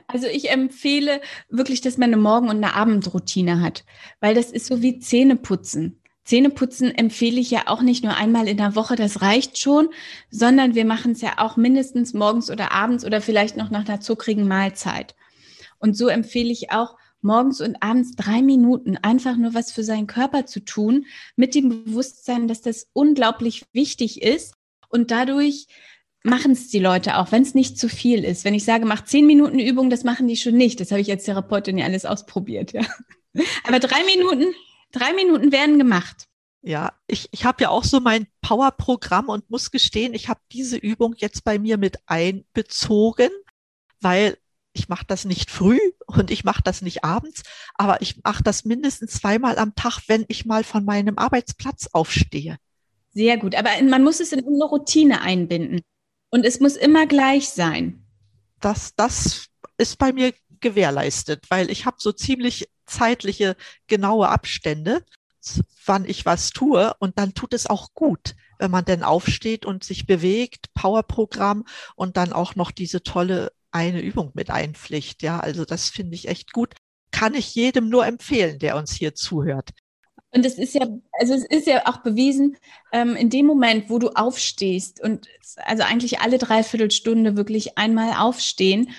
Also 0.06 0.26
ich 0.28 0.48
empfehle 0.48 1.20
wirklich, 1.50 1.82
dass 1.82 1.98
man 1.98 2.08
eine 2.08 2.16
Morgen- 2.16 2.48
und 2.48 2.64
eine 2.64 2.72
Abendroutine 2.72 3.60
hat, 3.60 3.84
weil 4.20 4.34
das 4.34 4.50
ist 4.50 4.64
so 4.64 4.80
wie 4.80 5.00
Zähneputzen. 5.00 6.00
Zähneputzen 6.24 6.94
empfehle 6.94 7.40
ich 7.40 7.50
ja 7.50 7.64
auch 7.66 7.82
nicht 7.82 8.02
nur 8.02 8.16
einmal 8.16 8.48
in 8.48 8.56
der 8.56 8.74
Woche, 8.74 8.96
das 8.96 9.20
reicht 9.20 9.58
schon, 9.58 9.88
sondern 10.30 10.74
wir 10.74 10.84
machen 10.84 11.12
es 11.12 11.20
ja 11.20 11.34
auch 11.38 11.56
mindestens 11.56 12.14
morgens 12.14 12.50
oder 12.50 12.72
abends 12.72 13.04
oder 13.04 13.20
vielleicht 13.20 13.56
noch 13.56 13.70
nach 13.70 13.86
einer 13.86 14.00
zuckrigen 14.00 14.48
Mahlzeit. 14.48 15.14
Und 15.78 15.96
so 15.96 16.08
empfehle 16.08 16.50
ich 16.50 16.70
auch, 16.70 16.96
morgens 17.24 17.60
und 17.60 17.82
abends 17.82 18.14
drei 18.16 18.42
Minuten 18.42 18.96
einfach 18.98 19.36
nur 19.36 19.54
was 19.54 19.72
für 19.72 19.82
seinen 19.82 20.06
Körper 20.06 20.46
zu 20.46 20.60
tun, 20.60 21.06
mit 21.36 21.54
dem 21.54 21.84
Bewusstsein, 21.84 22.46
dass 22.46 22.60
das 22.60 22.88
unglaublich 22.92 23.64
wichtig 23.72 24.22
ist 24.22 24.54
und 24.90 25.10
dadurch 25.10 25.66
machen 26.22 26.52
es 26.52 26.68
die 26.68 26.78
Leute 26.78 27.18
auch, 27.18 27.32
wenn 27.32 27.42
es 27.42 27.54
nicht 27.54 27.78
zu 27.78 27.88
viel 27.88 28.24
ist. 28.24 28.44
Wenn 28.44 28.54
ich 28.54 28.64
sage, 28.64 28.86
mach 28.86 29.04
zehn 29.04 29.26
Minuten 29.26 29.58
Übung, 29.58 29.90
das 29.90 30.04
machen 30.04 30.26
die 30.26 30.36
schon 30.36 30.56
nicht. 30.56 30.80
Das 30.80 30.90
habe 30.90 31.00
ich 31.00 31.10
als 31.10 31.24
Therapeutin 31.24 31.76
ja 31.76 31.84
alles 31.84 32.06
ausprobiert, 32.06 32.72
ja. 32.72 32.82
Aber 33.66 33.78
drei 33.78 34.02
Minuten, 34.04 34.54
drei 34.94 35.12
Minuten 35.12 35.52
werden 35.52 35.78
gemacht. 35.78 36.26
Ja, 36.62 36.92
ich, 37.06 37.28
ich 37.32 37.44
habe 37.44 37.62
ja 37.62 37.68
auch 37.68 37.84
so 37.84 38.00
mein 38.00 38.26
Power-Programm 38.40 39.28
und 39.28 39.50
muss 39.50 39.70
gestehen, 39.70 40.14
ich 40.14 40.28
habe 40.28 40.40
diese 40.50 40.78
Übung 40.78 41.14
jetzt 41.18 41.44
bei 41.44 41.58
mir 41.58 41.76
mit 41.76 41.98
einbezogen, 42.06 43.28
weil 44.00 44.38
ich 44.72 44.88
mache 44.88 45.04
das 45.06 45.24
nicht 45.24 45.50
früh 45.50 45.78
und 46.06 46.30
ich 46.30 46.42
mache 46.42 46.62
das 46.62 46.80
nicht 46.80 47.04
abends, 47.04 47.42
aber 47.74 48.00
ich 48.00 48.22
mache 48.24 48.42
das 48.42 48.64
mindestens 48.64 49.12
zweimal 49.12 49.58
am 49.58 49.74
Tag, 49.74 50.00
wenn 50.08 50.24
ich 50.28 50.46
mal 50.46 50.64
von 50.64 50.84
meinem 50.84 51.18
Arbeitsplatz 51.18 51.88
aufstehe. 51.92 52.56
Sehr 53.12 53.36
gut, 53.36 53.54
aber 53.54 53.70
man 53.82 54.02
muss 54.02 54.20
es 54.20 54.32
in 54.32 54.40
eine 54.40 54.64
Routine 54.64 55.20
einbinden. 55.20 55.80
Und 56.30 56.44
es 56.44 56.58
muss 56.58 56.76
immer 56.76 57.06
gleich 57.06 57.50
sein. 57.50 58.04
Das, 58.60 58.94
das 58.96 59.46
ist 59.76 59.98
bei 59.98 60.12
mir 60.12 60.32
gewährleistet, 60.64 61.44
weil 61.50 61.70
ich 61.70 61.86
habe 61.86 61.98
so 62.00 62.10
ziemlich 62.10 62.68
zeitliche, 62.86 63.54
genaue 63.86 64.28
Abstände, 64.28 65.04
wann 65.84 66.04
ich 66.06 66.26
was 66.26 66.50
tue. 66.50 66.92
Und 66.98 67.18
dann 67.18 67.34
tut 67.34 67.52
es 67.54 67.66
auch 67.66 67.94
gut, 67.94 68.34
wenn 68.58 68.70
man 68.70 68.84
denn 68.84 69.04
aufsteht 69.04 69.66
und 69.66 69.84
sich 69.84 70.06
bewegt, 70.06 70.72
Powerprogramm 70.74 71.64
und 71.94 72.16
dann 72.16 72.32
auch 72.32 72.56
noch 72.56 72.70
diese 72.72 73.02
tolle 73.02 73.52
eine 73.70 74.00
Übung 74.00 74.30
mit 74.34 74.50
einpflicht. 74.50 75.22
Ja, 75.22 75.38
also 75.38 75.64
das 75.64 75.90
finde 75.90 76.14
ich 76.14 76.28
echt 76.28 76.52
gut. 76.52 76.74
Kann 77.10 77.34
ich 77.34 77.54
jedem 77.54 77.88
nur 77.90 78.06
empfehlen, 78.06 78.58
der 78.58 78.76
uns 78.76 78.92
hier 78.92 79.14
zuhört. 79.14 79.70
Und 80.34 80.44
es 80.44 80.58
ist 80.58 80.74
ja, 80.74 80.88
also 81.12 81.34
es 81.34 81.44
ist 81.44 81.66
ja 81.66 81.86
auch 81.86 81.98
bewiesen, 81.98 82.56
ähm, 82.92 83.14
in 83.14 83.30
dem 83.30 83.46
Moment, 83.46 83.88
wo 83.88 84.00
du 84.00 84.08
aufstehst 84.10 85.00
und 85.00 85.28
also 85.64 85.84
eigentlich 85.84 86.20
alle 86.20 86.38
Dreiviertelstunde 86.38 87.36
wirklich 87.36 87.78
einmal 87.78 88.14
aufstehen, 88.18 88.90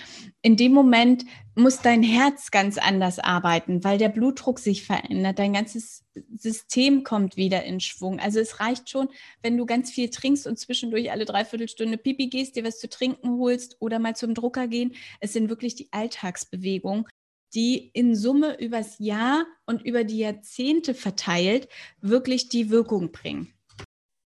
in 0.41 0.55
dem 0.55 0.73
Moment 0.73 1.25
muss 1.55 1.81
dein 1.81 2.03
Herz 2.03 2.51
ganz 2.51 2.77
anders 2.77 3.19
arbeiten, 3.19 3.83
weil 3.83 3.97
der 3.97 4.09
Blutdruck 4.09 4.59
sich 4.59 4.85
verändert, 4.85 5.39
dein 5.39 5.53
ganzes 5.53 6.03
System 6.37 7.03
kommt 7.03 7.35
wieder 7.35 7.63
in 7.63 7.79
Schwung. 7.79 8.19
Also 8.19 8.39
es 8.39 8.59
reicht 8.59 8.89
schon, 8.89 9.09
wenn 9.41 9.57
du 9.57 9.65
ganz 9.65 9.89
viel 9.89 10.09
trinkst 10.09 10.47
und 10.47 10.59
zwischendurch 10.59 11.11
alle 11.11 11.25
Dreiviertelstunde 11.25 11.97
Pipi 11.97 12.27
gehst, 12.27 12.55
dir 12.55 12.63
was 12.63 12.79
zu 12.79 12.89
trinken 12.89 13.39
holst 13.39 13.77
oder 13.79 13.99
mal 13.99 14.15
zum 14.15 14.33
Drucker 14.33 14.67
gehen. 14.67 14.93
Es 15.19 15.33
sind 15.33 15.49
wirklich 15.49 15.75
die 15.75 15.87
Alltagsbewegungen, 15.91 17.05
die 17.55 17.89
in 17.93 18.15
Summe 18.15 18.59
übers 18.59 18.99
Jahr 18.99 19.45
und 19.65 19.81
über 19.81 20.03
die 20.03 20.19
Jahrzehnte 20.19 20.93
verteilt 20.93 21.69
wirklich 22.01 22.49
die 22.49 22.69
Wirkung 22.69 23.11
bringen. 23.11 23.53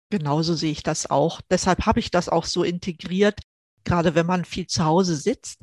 Genauso 0.09 0.53
sehe 0.53 0.71
ich 0.71 0.83
das 0.83 1.09
auch. 1.09 1.41
Deshalb 1.49 1.85
habe 1.85 1.99
ich 1.99 2.11
das 2.11 2.29
auch 2.29 2.45
so 2.45 2.63
integriert, 2.63 3.41
gerade 3.83 4.15
wenn 4.15 4.25
man 4.25 4.45
viel 4.45 4.67
zu 4.67 4.85
Hause 4.85 5.15
sitzt, 5.15 5.59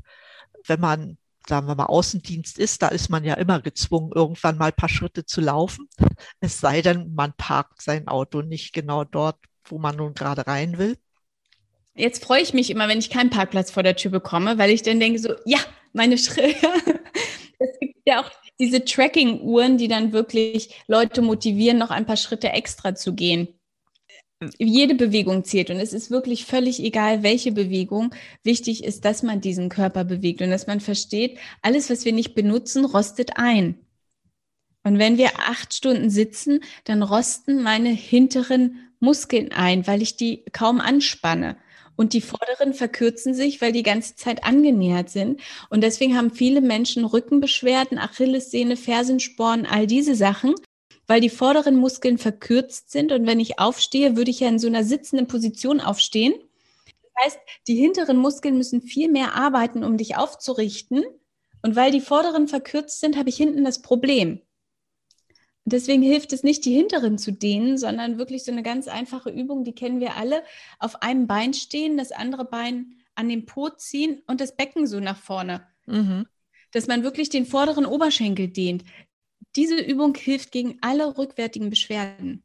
wenn 0.67 0.81
man, 0.81 1.17
sagen 1.49 1.67
wir 1.67 1.75
mal, 1.75 1.87
Außendienst 1.87 2.59
ist, 2.59 2.83
da 2.83 2.89
ist 2.89 3.09
man 3.09 3.25
ja 3.25 3.35
immer 3.35 3.61
gezwungen, 3.61 4.13
irgendwann 4.15 4.59
mal 4.59 4.67
ein 4.67 4.77
paar 4.77 4.89
Schritte 4.89 5.25
zu 5.25 5.41
laufen. 5.41 5.89
Es 6.41 6.61
sei 6.61 6.83
denn, 6.83 7.15
man 7.15 7.33
parkt 7.37 7.81
sein 7.81 8.09
Auto 8.09 8.43
nicht 8.43 8.73
genau 8.73 9.05
dort, 9.05 9.39
wo 9.65 9.79
man 9.79 9.97
nun 9.97 10.15
gerade 10.15 10.47
rein 10.47 10.77
will. 10.77 10.99
Jetzt 11.95 12.25
freue 12.25 12.43
ich 12.43 12.53
mich 12.53 12.71
immer, 12.71 12.89
wenn 12.89 12.99
ich 12.99 13.09
keinen 13.09 13.31
Parkplatz 13.31 13.71
vor 13.71 13.83
der 13.83 13.97
Tür 13.97 14.11
bekomme, 14.11 14.59
weil 14.59 14.71
ich 14.71 14.83
dann 14.83 14.99
denke 14.99 15.19
so, 15.21 15.35
ja, 15.47 15.59
meine 15.95 16.19
Schritte, 16.19 16.55
es 17.59 17.79
gibt 17.81 17.97
ja 18.05 18.21
auch 18.21 18.31
diese 18.61 18.85
Tracking-Uhren, 18.85 19.79
die 19.79 19.89
dann 19.89 20.13
wirklich 20.13 20.83
Leute 20.87 21.23
motivieren, 21.23 21.79
noch 21.79 21.91
ein 21.91 22.07
paar 22.07 22.17
Schritte 22.17 22.51
extra 22.51 22.95
zu 22.95 23.15
gehen. 23.15 23.49
Jede 24.59 24.95
Bewegung 24.95 25.45
zählt 25.45 25.71
und 25.71 25.79
es 25.79 25.95
ist 25.95 26.11
wirklich 26.11 26.45
völlig 26.45 26.83
egal, 26.83 27.23
welche 27.23 27.53
Bewegung. 27.53 28.15
Wichtig 28.43 28.85
ist, 28.85 29.05
dass 29.05 29.23
man 29.23 29.41
diesen 29.41 29.71
Körper 29.71 30.05
bewegt 30.05 30.43
und 30.43 30.51
dass 30.51 30.67
man 30.67 30.81
versteht, 30.81 31.39
alles, 31.63 31.89
was 31.89 32.05
wir 32.05 32.13
nicht 32.13 32.35
benutzen, 32.35 32.85
rostet 32.85 33.37
ein. 33.37 33.79
Und 34.83 34.99
wenn 34.99 35.17
wir 35.17 35.31
acht 35.39 35.73
Stunden 35.73 36.11
sitzen, 36.11 36.61
dann 36.85 37.03
rosten 37.03 37.63
meine 37.63 37.89
hinteren 37.89 38.93
Muskeln 39.01 39.51
ein, 39.53 39.87
weil 39.87 40.03
ich 40.03 40.17
die 40.17 40.45
kaum 40.53 40.81
anspanne. 40.81 41.57
Und 41.97 42.13
die 42.13 42.21
vorderen 42.21 42.75
verkürzen 42.75 43.35
sich, 43.35 43.61
weil 43.61 43.73
die 43.73 43.83
ganze 43.83 44.17
Zeit 44.17 44.45
angenähert 44.45 45.11
sind. 45.11 45.41
Und 45.71 45.83
deswegen 45.83 46.17
haben 46.17 46.31
viele 46.31 46.61
Menschen 46.61 47.05
Rückenbeschwerden, 47.05 47.99
Achillessehne, 47.99 48.77
Fersensporen, 48.77 49.67
all 49.67 49.87
diese 49.87 50.15
Sachen, 50.15 50.55
weil 51.07 51.21
die 51.21 51.31
vorderen 51.31 51.77
Muskeln 51.77 52.19
verkürzt 52.19 52.91
sind. 52.91 53.13
Und 53.13 53.27
wenn 53.27 53.41
ich 53.41 53.59
aufstehe, 53.59 54.17
würde 54.17 54.31
ich 54.31 54.41
ja 54.41 54.49
in 54.49 54.59
so 54.59 54.67
einer 54.67 54.85
sitzenden 54.85 55.29
Position 55.29 55.81
aufstehen. 55.81 56.35
Das 56.87 57.27
heißt, 57.27 57.39
die 57.69 57.77
hinteren 57.77 58.17
Muskeln 58.17 58.57
müssen 58.57 58.83
viel 58.83 59.09
mehr 59.09 59.35
arbeiten, 59.35 59.85
um 59.85 59.97
dich 59.97 60.17
aufzurichten. 60.17 61.05
Und 61.63 61.77
weil 61.77 61.93
die 61.93 62.01
vorderen 62.01 62.49
verkürzt 62.49 63.01
sind, 63.01 63.17
habe 63.17 63.29
ich 63.29 63.37
hinten 63.37 63.65
das 63.65 63.81
Problem. 63.81 64.41
Deswegen 65.67 66.03
hilft 66.03 66.33
es 66.35 66.43
nicht, 66.43 66.65
die 66.67 66.75
hinteren 66.75 67.17
zu 67.17 67.33
dehnen, 67.33 67.79
sondern 67.79 68.19
wirklich 68.19 68.45
so 68.45 68.53
eine 68.53 68.63
ganz 68.63 68.87
einfache 68.87 69.31
Übung, 69.31 69.65
die 69.65 69.75
kennen 69.75 69.99
wir 69.99 70.17
alle. 70.17 70.43
Auf 70.79 71.03
einem 71.03 71.27
Bein 71.27 71.55
stehen, 71.55 71.97
das 71.97 72.13
andere 72.13 72.45
Bein 72.45 72.97
an 73.15 73.29
den 73.29 73.47
Po 73.47 73.71
ziehen 73.71 74.21
und 74.27 74.41
das 74.41 74.57
Becken 74.57 74.87
so 74.87 75.01
nach 75.01 75.17
vorne. 75.17 75.67
Mhm. 75.87 76.27
Dass 76.73 76.87
man 76.87 77.03
wirklich 77.03 77.31
den 77.31 77.47
vorderen 77.47 77.87
Oberschenkel 77.87 78.49
dehnt. 78.49 78.85
Diese 79.57 79.81
Übung 79.81 80.15
hilft 80.15 80.53
gegen 80.53 80.79
alle 80.83 81.17
rückwärtigen 81.17 81.71
Beschwerden. 81.71 82.43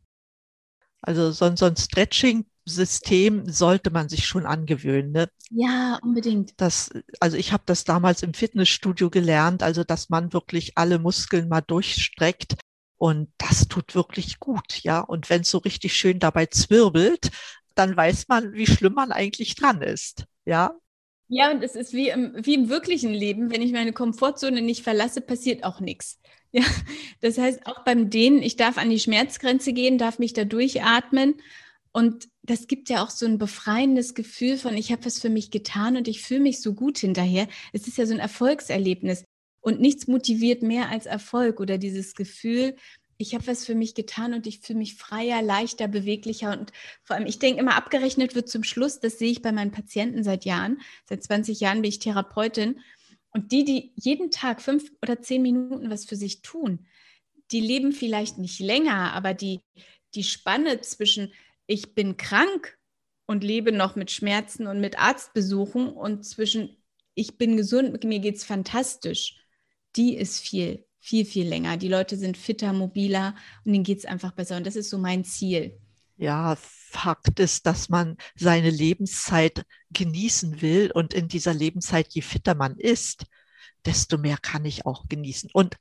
Also 1.01 1.31
so, 1.31 1.53
so 1.55 1.65
ein 1.65 1.75
Stretching-System 1.75 3.49
sollte 3.49 3.89
man 3.89 4.07
sich 4.07 4.27
schon 4.27 4.45
angewöhnen. 4.45 5.11
Ne? 5.11 5.29
Ja, 5.49 5.99
unbedingt. 6.03 6.53
Das, 6.57 6.91
also 7.19 7.35
ich 7.35 7.51
habe 7.51 7.63
das 7.65 7.83
damals 7.83 8.21
im 8.21 8.33
Fitnessstudio 8.33 9.09
gelernt, 9.09 9.63
also 9.63 9.83
dass 9.83 10.09
man 10.09 10.31
wirklich 10.31 10.77
alle 10.77 10.99
Muskeln 10.99 11.49
mal 11.49 11.61
durchstreckt 11.61 12.55
und 12.99 13.31
das 13.37 13.67
tut 13.69 13.95
wirklich 13.95 14.39
gut, 14.39 14.83
ja. 14.83 14.99
Und 14.99 15.29
wenn 15.29 15.41
es 15.41 15.49
so 15.49 15.57
richtig 15.59 15.93
schön 15.95 16.19
dabei 16.19 16.45
zwirbelt, 16.45 17.31
dann 17.73 17.95
weiß 17.95 18.27
man, 18.27 18.53
wie 18.53 18.67
schlimm 18.67 18.93
man 18.93 19.11
eigentlich 19.11 19.55
dran 19.55 19.81
ist, 19.81 20.25
ja. 20.45 20.75
Ja, 21.29 21.51
und 21.51 21.63
es 21.63 21.75
ist 21.75 21.93
wie 21.93 22.09
im, 22.09 22.33
wie 22.35 22.55
im 22.55 22.69
wirklichen 22.69 23.13
Leben, 23.13 23.51
wenn 23.51 23.61
ich 23.61 23.71
meine 23.71 23.93
Komfortzone 23.93 24.61
nicht 24.61 24.83
verlasse, 24.83 25.21
passiert 25.21 25.63
auch 25.63 25.79
nichts. 25.79 26.19
Ja, 26.51 26.63
das 27.21 27.37
heißt, 27.37 27.67
auch 27.67 27.83
beim 27.83 28.09
Dehnen, 28.09 28.41
ich 28.41 28.55
darf 28.55 28.79
an 28.79 28.89
die 28.89 28.99
Schmerzgrenze 28.99 29.71
gehen, 29.71 29.99
darf 29.99 30.17
mich 30.17 30.33
da 30.33 30.45
durchatmen. 30.45 31.35
Und 31.91 32.27
das 32.41 32.65
gibt 32.65 32.89
ja 32.89 33.03
auch 33.03 33.11
so 33.11 33.27
ein 33.27 33.37
befreiendes 33.37 34.15
Gefühl 34.15 34.57
von, 34.57 34.75
ich 34.75 34.91
habe 34.91 35.05
was 35.05 35.19
für 35.19 35.29
mich 35.29 35.51
getan 35.51 35.95
und 35.95 36.07
ich 36.07 36.23
fühle 36.23 36.39
mich 36.39 36.59
so 36.59 36.73
gut 36.73 36.97
hinterher. 36.97 37.47
Es 37.71 37.87
ist 37.87 37.99
ja 37.99 38.07
so 38.07 38.15
ein 38.15 38.19
Erfolgserlebnis. 38.19 39.25
Und 39.61 39.81
nichts 39.81 40.07
motiviert 40.07 40.61
mehr 40.61 40.89
als 40.89 41.05
Erfolg 41.05 41.59
oder 41.59 41.77
dieses 41.77 42.15
Gefühl, 42.15 42.75
ich 43.21 43.35
habe 43.35 43.47
was 43.47 43.65
für 43.65 43.75
mich 43.75 43.95
getan 43.95 44.33
und 44.33 44.47
ich 44.47 44.61
fühle 44.61 44.79
mich 44.79 44.95
freier, 44.95 45.41
leichter, 45.41 45.89
beweglicher. 45.89 46.57
Und 46.57 46.71
vor 47.03 47.17
allem, 47.17 47.25
ich 47.25 47.37
denke 47.37 47.59
immer, 47.59 47.75
abgerechnet 47.75 48.33
wird 48.33 48.47
zum 48.47 48.63
Schluss, 48.63 49.01
das 49.01 49.19
sehe 49.19 49.29
ich 49.29 49.41
bei 49.41 49.51
meinen 49.51 49.71
Patienten 49.71 50.23
seit 50.23 50.45
Jahren, 50.45 50.79
seit 51.03 51.21
20 51.21 51.59
Jahren 51.59 51.81
bin 51.81 51.89
ich 51.89 51.99
Therapeutin. 51.99 52.79
Und 53.31 53.51
die, 53.51 53.65
die 53.65 53.91
jeden 53.95 54.31
Tag 54.31 54.61
fünf 54.61 54.89
oder 55.01 55.21
zehn 55.21 55.41
Minuten 55.41 55.89
was 55.89 56.05
für 56.05 56.15
sich 56.15 56.41
tun, 56.41 56.87
die 57.51 57.59
leben 57.59 57.91
vielleicht 57.91 58.37
nicht 58.37 58.59
länger, 58.59 59.13
aber 59.13 59.33
die, 59.33 59.59
die 60.15 60.23
Spanne 60.23 60.79
zwischen 60.81 61.33
ich 61.67 61.93
bin 61.93 62.15
krank 62.15 62.77
und 63.25 63.43
lebe 63.43 63.71
noch 63.71 63.95
mit 63.95 64.11
Schmerzen 64.11 64.65
und 64.65 64.79
mit 64.79 64.97
Arztbesuchen 64.97 65.89
und 65.89 66.23
zwischen 66.23 66.77
ich 67.15 67.37
bin 67.37 67.57
gesund, 67.57 68.01
mir 68.05 68.19
geht 68.19 68.37
es 68.37 68.45
fantastisch, 68.45 69.35
die 69.95 70.15
ist 70.15 70.39
viel, 70.39 70.85
viel, 70.99 71.25
viel 71.25 71.47
länger. 71.47 71.77
Die 71.77 71.87
Leute 71.87 72.17
sind 72.17 72.37
fitter, 72.37 72.73
mobiler 72.73 73.35
und 73.65 73.73
denen 73.73 73.83
geht 73.83 73.99
es 73.99 74.05
einfach 74.05 74.31
besser. 74.31 74.57
Und 74.57 74.67
das 74.67 74.75
ist 74.75 74.89
so 74.89 74.97
mein 74.97 75.23
Ziel. 75.23 75.77
Ja, 76.17 76.57
Fakt 76.59 77.39
ist, 77.39 77.65
dass 77.65 77.87
man 77.89 78.17
seine 78.35 78.69
Lebenszeit 78.69 79.63
genießen 79.91 80.61
will 80.61 80.91
und 80.93 81.13
in 81.13 81.27
dieser 81.27 81.53
Lebenszeit, 81.53 82.07
je 82.09 82.21
fitter 82.21 82.55
man 82.55 82.77
ist, 82.77 83.25
desto 83.85 84.17
mehr 84.17 84.37
kann 84.37 84.65
ich 84.65 84.85
auch 84.85 85.07
genießen. 85.07 85.49
Und 85.53 85.77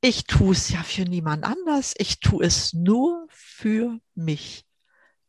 ich 0.00 0.24
tue 0.24 0.52
es 0.52 0.68
ja 0.68 0.82
für 0.82 1.04
niemand 1.04 1.44
anders. 1.44 1.94
Ich 1.98 2.20
tue 2.20 2.44
es 2.44 2.72
nur 2.72 3.26
für 3.30 3.98
mich. 4.14 4.64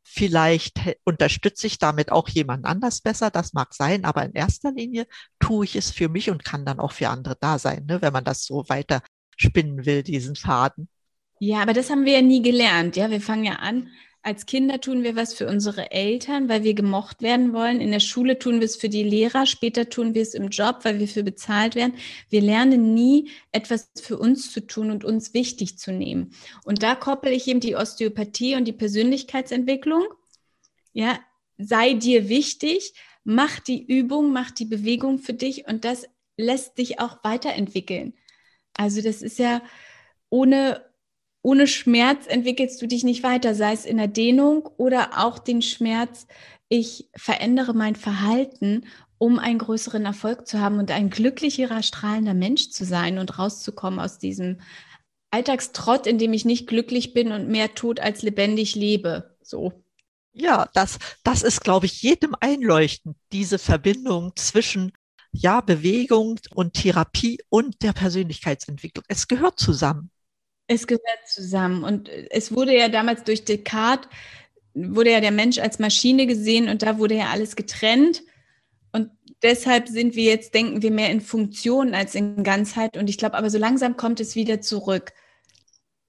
Vielleicht 0.03 0.79
unterstütze 1.05 1.67
ich 1.67 1.79
damit 1.79 2.11
auch 2.11 2.29
jemand 2.29 2.65
anders 2.65 3.01
besser, 3.01 3.31
das 3.31 3.53
mag 3.53 3.73
sein, 3.73 4.05
aber 4.05 4.25
in 4.25 4.33
erster 4.33 4.71
Linie 4.71 5.07
tue 5.39 5.65
ich 5.65 5.75
es 5.75 5.91
für 5.91 6.09
mich 6.09 6.29
und 6.29 6.43
kann 6.43 6.65
dann 6.65 6.79
auch 6.79 6.91
für 6.91 7.09
andere 7.09 7.37
da 7.39 7.57
sein, 7.57 7.85
ne, 7.85 8.01
wenn 8.01 8.13
man 8.13 8.25
das 8.25 8.43
so 8.45 8.65
weiter 8.67 9.01
spinnen 9.37 9.85
will, 9.85 10.03
diesen 10.03 10.35
Faden. 10.35 10.89
Ja, 11.39 11.61
aber 11.61 11.73
das 11.73 11.89
haben 11.89 12.05
wir 12.05 12.13
ja 12.13 12.21
nie 12.21 12.41
gelernt. 12.41 12.95
Ja, 12.95 13.09
wir 13.09 13.21
fangen 13.21 13.45
ja 13.45 13.53
an, 13.53 13.89
als 14.23 14.45
Kinder 14.45 14.79
tun 14.79 15.03
wir 15.03 15.17
was 15.17 15.33
für 15.33 15.47
unsere 15.47 15.91
Eltern, 15.91 16.47
weil 16.47 16.63
wir 16.63 16.73
gemocht 16.73 17.21
werden 17.21 17.51
wollen. 17.51 17.81
In 17.81 17.91
der 17.91 17.99
Schule 17.99 18.39
tun 18.39 18.61
wir 18.61 18.65
es 18.65 18.77
für 18.77 18.87
die 18.87 19.03
Lehrer, 19.03 19.45
später 19.45 19.89
tun 19.89 20.15
wir 20.15 20.21
es 20.21 20.33
im 20.33 20.47
Job, 20.47 20.79
weil 20.83 20.99
wir 20.99 21.09
für 21.09 21.23
bezahlt 21.23 21.75
werden. 21.75 21.95
Wir 22.29 22.41
lernen 22.41 22.93
nie, 22.93 23.29
etwas 23.51 23.91
für 24.01 24.17
uns 24.17 24.53
zu 24.53 24.65
tun 24.65 24.91
und 24.91 25.03
uns 25.03 25.33
wichtig 25.33 25.77
zu 25.77 25.91
nehmen. 25.91 26.31
Und 26.63 26.83
da 26.83 26.95
koppel 26.95 27.33
ich 27.33 27.49
eben 27.49 27.59
die 27.59 27.75
Osteopathie 27.75 28.55
und 28.55 28.63
die 28.63 28.71
Persönlichkeitsentwicklung. 28.71 30.05
Ja, 30.93 31.19
sei 31.57 31.93
dir 31.93 32.29
wichtig, 32.29 32.93
mach 33.25 33.59
die 33.59 33.85
Übung, 33.85 34.31
mach 34.31 34.51
die 34.51 34.65
Bewegung 34.65 35.19
für 35.19 35.33
dich 35.33 35.67
und 35.67 35.83
das 35.83 36.07
lässt 36.37 36.77
dich 36.77 37.01
auch 37.01 37.25
weiterentwickeln. 37.25 38.13
Also 38.73 39.01
das 39.01 39.21
ist 39.21 39.37
ja 39.37 39.61
ohne 40.29 40.81
ohne 41.43 41.67
Schmerz 41.67 42.25
entwickelst 42.25 42.81
du 42.81 42.87
dich 42.87 43.03
nicht 43.03 43.21
weiter, 43.21 43.53
sei 43.53 43.73
es 43.73 43.85
in 43.85 43.97
der 43.97 44.07
Dehnung 44.07 44.69
oder 44.77 45.11
auch 45.17 45.37
den 45.37 45.61
Schmerz, 45.61 46.25
ich 46.69 47.09
verändere 47.15 47.73
mein 47.73 47.95
Verhalten, 47.95 48.85
um 49.17 49.39
einen 49.39 49.59
größeren 49.59 50.05
Erfolg 50.05 50.47
zu 50.47 50.59
haben 50.59 50.79
und 50.79 50.89
ein 50.89 51.09
glücklicherer, 51.09 51.83
strahlender 51.83 52.33
Mensch 52.33 52.71
zu 52.71 52.85
sein 52.85 53.19
und 53.19 53.37
rauszukommen 53.37 53.99
aus 53.99 54.17
diesem 54.17 54.61
Alltagstrott, 55.31 56.07
in 56.07 56.17
dem 56.17 56.33
ich 56.33 56.45
nicht 56.45 56.65
glücklich 56.65 57.13
bin 57.13 57.31
und 57.31 57.49
mehr 57.49 57.75
tot 57.75 57.99
als 57.99 58.21
lebendig 58.21 58.75
lebe. 58.75 59.35
So. 59.41 59.83
Ja, 60.31 60.69
das, 60.73 60.97
das 61.23 61.43
ist, 61.43 61.61
glaube 61.61 61.85
ich, 61.87 62.01
jedem 62.01 62.35
einleuchtend, 62.39 63.17
diese 63.31 63.59
Verbindung 63.59 64.31
zwischen 64.35 64.93
ja, 65.31 65.61
Bewegung 65.61 66.39
und 66.55 66.73
Therapie 66.73 67.39
und 67.49 67.81
der 67.81 67.93
Persönlichkeitsentwicklung. 67.93 69.03
Es 69.07 69.27
gehört 69.27 69.59
zusammen. 69.59 70.09
Es 70.67 70.87
gehört 70.87 71.27
zusammen. 71.27 71.83
Und 71.83 72.09
es 72.09 72.53
wurde 72.53 72.77
ja 72.77 72.89
damals 72.89 73.23
durch 73.23 73.45
Descartes, 73.45 74.09
wurde 74.73 75.11
ja 75.11 75.21
der 75.21 75.31
Mensch 75.31 75.59
als 75.59 75.79
Maschine 75.79 76.25
gesehen 76.25 76.69
und 76.69 76.81
da 76.81 76.97
wurde 76.97 77.15
ja 77.15 77.29
alles 77.29 77.55
getrennt. 77.55 78.23
Und 78.91 79.11
deshalb 79.41 79.87
sind 79.87 80.15
wir 80.15 80.23
jetzt, 80.23 80.53
denken 80.53 80.81
wir 80.81 80.91
mehr 80.91 81.11
in 81.11 81.21
Funktion 81.21 81.93
als 81.93 82.15
in 82.15 82.43
Ganzheit. 82.43 82.97
Und 82.97 83.09
ich 83.09 83.17
glaube, 83.17 83.37
aber 83.37 83.49
so 83.49 83.57
langsam 83.57 83.97
kommt 83.97 84.19
es 84.19 84.35
wieder 84.35 84.61
zurück. 84.61 85.13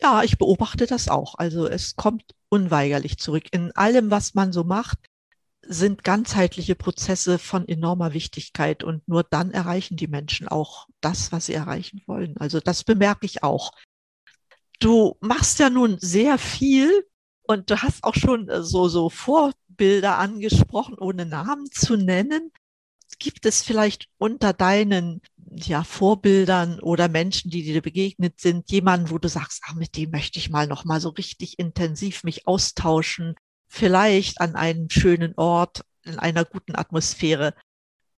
Ja, 0.01 0.23
ich 0.23 0.39
beobachte 0.39 0.87
das 0.87 1.09
auch. 1.09 1.35
Also 1.37 1.67
es 1.67 1.97
kommt 1.97 2.35
unweigerlich 2.49 3.19
zurück. 3.19 3.45
In 3.53 3.73
allem, 3.73 4.11
was 4.11 4.35
man 4.35 4.53
so 4.53 4.65
macht, 4.65 4.99
sind 5.67 6.05
ganzheitliche 6.05 6.75
Prozesse 6.75 7.39
von 7.39 7.67
enormer 7.67 8.13
Wichtigkeit 8.13 8.85
und 8.85 9.07
nur 9.09 9.25
dann 9.25 9.51
erreichen 9.51 9.97
die 9.97 10.09
Menschen 10.09 10.47
auch 10.49 10.89
das, 11.01 11.33
was 11.33 11.47
sie 11.47 11.55
erreichen 11.55 12.03
wollen. 12.07 12.37
Also 12.39 12.61
das 12.61 12.85
bemerke 12.85 13.27
ich 13.27 13.43
auch. 13.43 13.73
Du 14.81 15.17
machst 15.21 15.59
ja 15.59 15.71
nun 15.71 15.99
sehr 15.99 16.39
viel 16.39 17.07
und 17.43 17.71
du 17.71 17.83
hast 17.83 18.05
auch 18.05 18.15
schon 18.15 18.49
äh, 18.49 18.63
so, 18.63 18.89
so 18.89 19.11
Vorbilder 19.11 20.19
angesprochen, 20.19 20.97
ohne 20.99 21.27
Namen 21.27 21.71
zu 21.71 21.97
nennen. 21.97 22.51
Gibt 23.19 23.47
es 23.47 23.63
vielleicht 23.63 24.09
unter 24.19 24.53
deinen 24.53 25.21
ja, 25.57 25.85
Vorbildern 25.85 26.81
oder 26.81 27.09
Menschen, 27.09 27.51
die 27.51 27.63
dir 27.63 27.81
begegnet 27.81 28.41
sind, 28.41 28.71
jemanden, 28.71 29.11
wo 29.11 29.19
du 29.19 29.29
sagst, 29.29 29.63
ah, 29.67 29.75
mit 29.75 29.97
dem 29.97 30.11
möchte 30.11 30.39
ich 30.39 30.51
mal 30.51 30.67
noch 30.67 30.85
mal 30.85 31.01
so 31.01 31.11
richtig 31.11 31.59
intensiv 31.59 32.25
mich 32.25 32.47
austauschen, 32.47 33.35
vielleicht 33.69 34.41
an 34.41 34.57
einem 34.57 34.91
schönen 34.91 35.35
Ort, 35.37 35.85
in 36.05 36.19
einer 36.19 36.45
guten 36.45 36.75
Atmosphäre. 36.75 37.55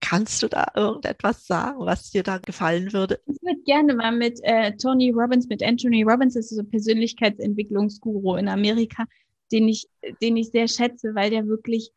Kannst 0.08 0.44
du 0.44 0.48
da 0.48 0.68
irgendetwas 0.76 1.48
sagen, 1.48 1.80
was 1.80 2.12
dir 2.12 2.22
da 2.22 2.38
gefallen 2.38 2.94
würde? 2.94 3.20
Ich 3.26 3.42
würde 3.42 3.60
gerne 3.66 3.96
mal 3.96 4.16
mit 4.16 4.40
äh, 4.44 4.78
Tony 4.78 5.10
Robbins, 5.10 5.48
mit 5.48 5.64
Anthony 5.64 6.04
Robbins, 6.04 6.36
das 6.36 6.52
ist 6.52 6.58
so 6.58 6.62
ein 6.62 6.70
Persönlichkeitsentwicklungsguru 6.70 8.36
in 8.36 8.48
Amerika, 8.48 9.06
den 9.52 9.68
ich, 9.68 9.88
den 10.22 10.38
ich 10.38 10.52
sehr 10.52 10.68
schätze, 10.68 11.16
weil 11.16 11.32
der 11.32 11.48
wirklich, 11.48 11.90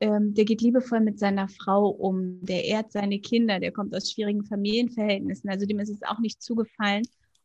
ähm, 0.00 0.32
der 0.32 0.46
geht 0.46 0.62
liebevoll 0.62 1.00
mit 1.00 1.18
seiner 1.18 1.48
Frau 1.48 1.90
um, 1.90 2.42
der 2.42 2.64
ehrt 2.64 2.92
seine 2.92 3.20
Kinder, 3.20 3.60
der 3.60 3.72
kommt 3.72 3.94
aus 3.94 4.10
schwierigen 4.10 4.46
Familienverhältnissen, 4.46 5.50
also 5.50 5.66
dem 5.66 5.80
ist 5.80 5.90
es 5.90 6.02
auch 6.02 6.18
nicht 6.18 6.42
zugefallen. 6.42 7.02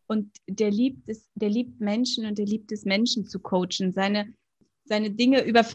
Und 0.07 0.31
der 0.47 0.71
liebt 0.71 1.09
es, 1.09 1.27
der 1.35 1.49
liebt 1.49 1.81
Menschen 1.81 2.25
und 2.25 2.37
der 2.37 2.45
liebt 2.45 2.71
es, 2.71 2.85
Menschen 2.85 3.25
zu 3.25 3.39
coachen, 3.39 3.91
seine, 3.93 4.33
seine 4.85 5.11
Dinge 5.11 5.43
über 5.43 5.65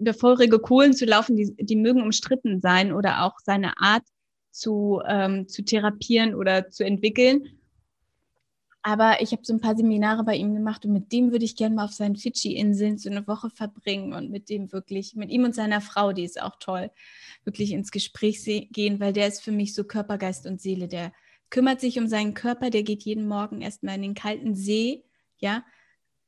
über 0.00 0.14
feurige 0.14 0.58
Kohlen 0.58 0.94
zu 0.94 1.04
laufen, 1.04 1.36
die, 1.36 1.54
die 1.58 1.76
mögen 1.76 2.02
umstritten 2.02 2.60
sein 2.60 2.92
oder 2.92 3.24
auch 3.24 3.38
seine 3.44 3.78
Art 3.78 4.02
zu, 4.50 5.00
ähm, 5.06 5.48
zu 5.48 5.62
therapieren 5.62 6.34
oder 6.34 6.70
zu 6.70 6.84
entwickeln. 6.84 7.60
Aber 8.82 9.20
ich 9.20 9.32
habe 9.32 9.42
so 9.44 9.52
ein 9.52 9.60
paar 9.60 9.76
Seminare 9.76 10.24
bei 10.24 10.36
ihm 10.36 10.54
gemacht 10.54 10.86
und 10.86 10.92
mit 10.92 11.12
dem 11.12 11.32
würde 11.32 11.44
ich 11.44 11.54
gerne 11.54 11.74
mal 11.74 11.84
auf 11.84 11.92
seinen 11.92 12.16
Fidschi-Inseln 12.16 12.96
so 12.96 13.10
eine 13.10 13.26
Woche 13.26 13.50
verbringen 13.50 14.14
und 14.14 14.30
mit 14.30 14.48
dem 14.48 14.72
wirklich, 14.72 15.14
mit 15.14 15.30
ihm 15.30 15.44
und 15.44 15.54
seiner 15.54 15.82
Frau, 15.82 16.12
die 16.12 16.24
ist 16.24 16.40
auch 16.40 16.56
toll, 16.58 16.90
wirklich 17.44 17.72
ins 17.72 17.90
Gespräch 17.90 18.42
gehen, 18.72 18.98
weil 18.98 19.12
der 19.12 19.28
ist 19.28 19.42
für 19.42 19.52
mich 19.52 19.74
so 19.74 19.84
Körper, 19.84 20.16
Geist 20.16 20.46
und 20.46 20.62
Seele. 20.62 20.88
Der 20.88 21.12
kümmert 21.50 21.80
sich 21.80 21.98
um 21.98 22.06
seinen 22.06 22.32
Körper, 22.32 22.70
der 22.70 22.82
geht 22.82 23.02
jeden 23.02 23.28
Morgen 23.28 23.60
erstmal 23.60 23.96
in 23.96 24.02
den 24.02 24.14
kalten 24.14 24.54
See, 24.54 25.04
ja, 25.36 25.62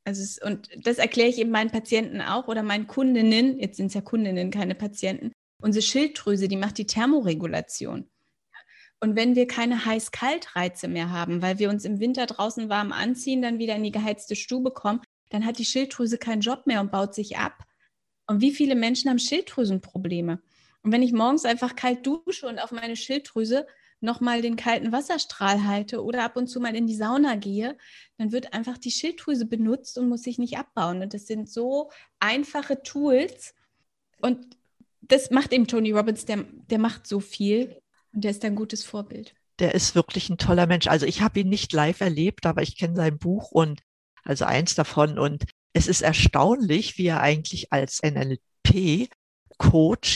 also 0.04 0.22
es, 0.22 0.38
und 0.38 0.68
das 0.84 0.98
erkläre 0.98 1.28
ich 1.28 1.38
eben 1.38 1.50
meinen 1.50 1.70
Patienten 1.70 2.20
auch 2.20 2.48
oder 2.48 2.62
meinen 2.62 2.86
Kundinnen, 2.86 3.58
jetzt 3.58 3.76
sind 3.76 3.86
es 3.86 3.94
ja 3.94 4.00
Kundinnen, 4.00 4.50
keine 4.50 4.74
Patienten. 4.74 5.32
Unsere 5.60 5.82
Schilddrüse, 5.82 6.48
die 6.48 6.56
macht 6.56 6.78
die 6.78 6.86
Thermoregulation. 6.86 8.08
Und 9.00 9.16
wenn 9.16 9.34
wir 9.34 9.46
keine 9.46 9.84
Heiß-Kalt-Reize 9.84 10.86
mehr 10.88 11.10
haben, 11.10 11.42
weil 11.42 11.58
wir 11.58 11.70
uns 11.70 11.84
im 11.84 11.98
Winter 11.98 12.26
draußen 12.26 12.68
warm 12.68 12.92
anziehen, 12.92 13.42
dann 13.42 13.58
wieder 13.58 13.74
in 13.74 13.82
die 13.82 13.90
geheizte 13.90 14.36
Stube 14.36 14.70
kommen, 14.70 15.00
dann 15.30 15.44
hat 15.44 15.58
die 15.58 15.64
Schilddrüse 15.64 16.18
keinen 16.18 16.40
Job 16.40 16.66
mehr 16.66 16.80
und 16.80 16.92
baut 16.92 17.14
sich 17.14 17.36
ab. 17.36 17.64
Und 18.26 18.40
wie 18.40 18.52
viele 18.52 18.74
Menschen 18.74 19.10
haben 19.10 19.18
Schilddrüsenprobleme? 19.18 20.40
Und 20.82 20.92
wenn 20.92 21.02
ich 21.02 21.12
morgens 21.12 21.44
einfach 21.44 21.74
kalt 21.74 22.06
dusche 22.06 22.46
und 22.46 22.58
auf 22.58 22.70
meine 22.70 22.96
Schilddrüse 22.96 23.66
nochmal 24.02 24.42
den 24.42 24.56
kalten 24.56 24.92
Wasserstrahl 24.92 25.64
halte 25.64 26.02
oder 26.02 26.24
ab 26.24 26.36
und 26.36 26.48
zu 26.48 26.60
mal 26.60 26.74
in 26.74 26.86
die 26.86 26.94
Sauna 26.94 27.36
gehe, 27.36 27.78
dann 28.18 28.32
wird 28.32 28.52
einfach 28.52 28.76
die 28.78 28.90
Schilddrüse 28.90 29.46
benutzt 29.46 29.96
und 29.98 30.08
muss 30.08 30.22
sich 30.22 30.38
nicht 30.38 30.58
abbauen. 30.58 31.02
Und 31.02 31.14
das 31.14 31.26
sind 31.26 31.48
so 31.48 31.90
einfache 32.18 32.82
Tools. 32.82 33.54
Und 34.20 34.56
das 35.00 35.30
macht 35.30 35.52
eben 35.52 35.66
Tony 35.66 35.92
Robbins, 35.92 36.24
der, 36.24 36.44
der 36.70 36.78
macht 36.78 37.06
so 37.06 37.20
viel 37.20 37.80
und 38.12 38.24
der 38.24 38.32
ist 38.32 38.44
ein 38.44 38.56
gutes 38.56 38.84
Vorbild. 38.84 39.34
Der 39.58 39.74
ist 39.74 39.94
wirklich 39.94 40.28
ein 40.30 40.38
toller 40.38 40.66
Mensch. 40.66 40.86
Also 40.88 41.06
ich 41.06 41.22
habe 41.22 41.40
ihn 41.40 41.48
nicht 41.48 41.72
live 41.72 42.00
erlebt, 42.00 42.46
aber 42.46 42.62
ich 42.62 42.76
kenne 42.76 42.96
sein 42.96 43.18
Buch 43.18 43.50
und 43.52 43.82
also 44.24 44.44
eins 44.44 44.74
davon. 44.74 45.18
Und 45.18 45.44
es 45.72 45.86
ist 45.86 46.02
erstaunlich, 46.02 46.98
wie 46.98 47.06
er 47.06 47.20
eigentlich 47.20 47.72
als 47.72 48.00
NLP-Coach 48.02 49.12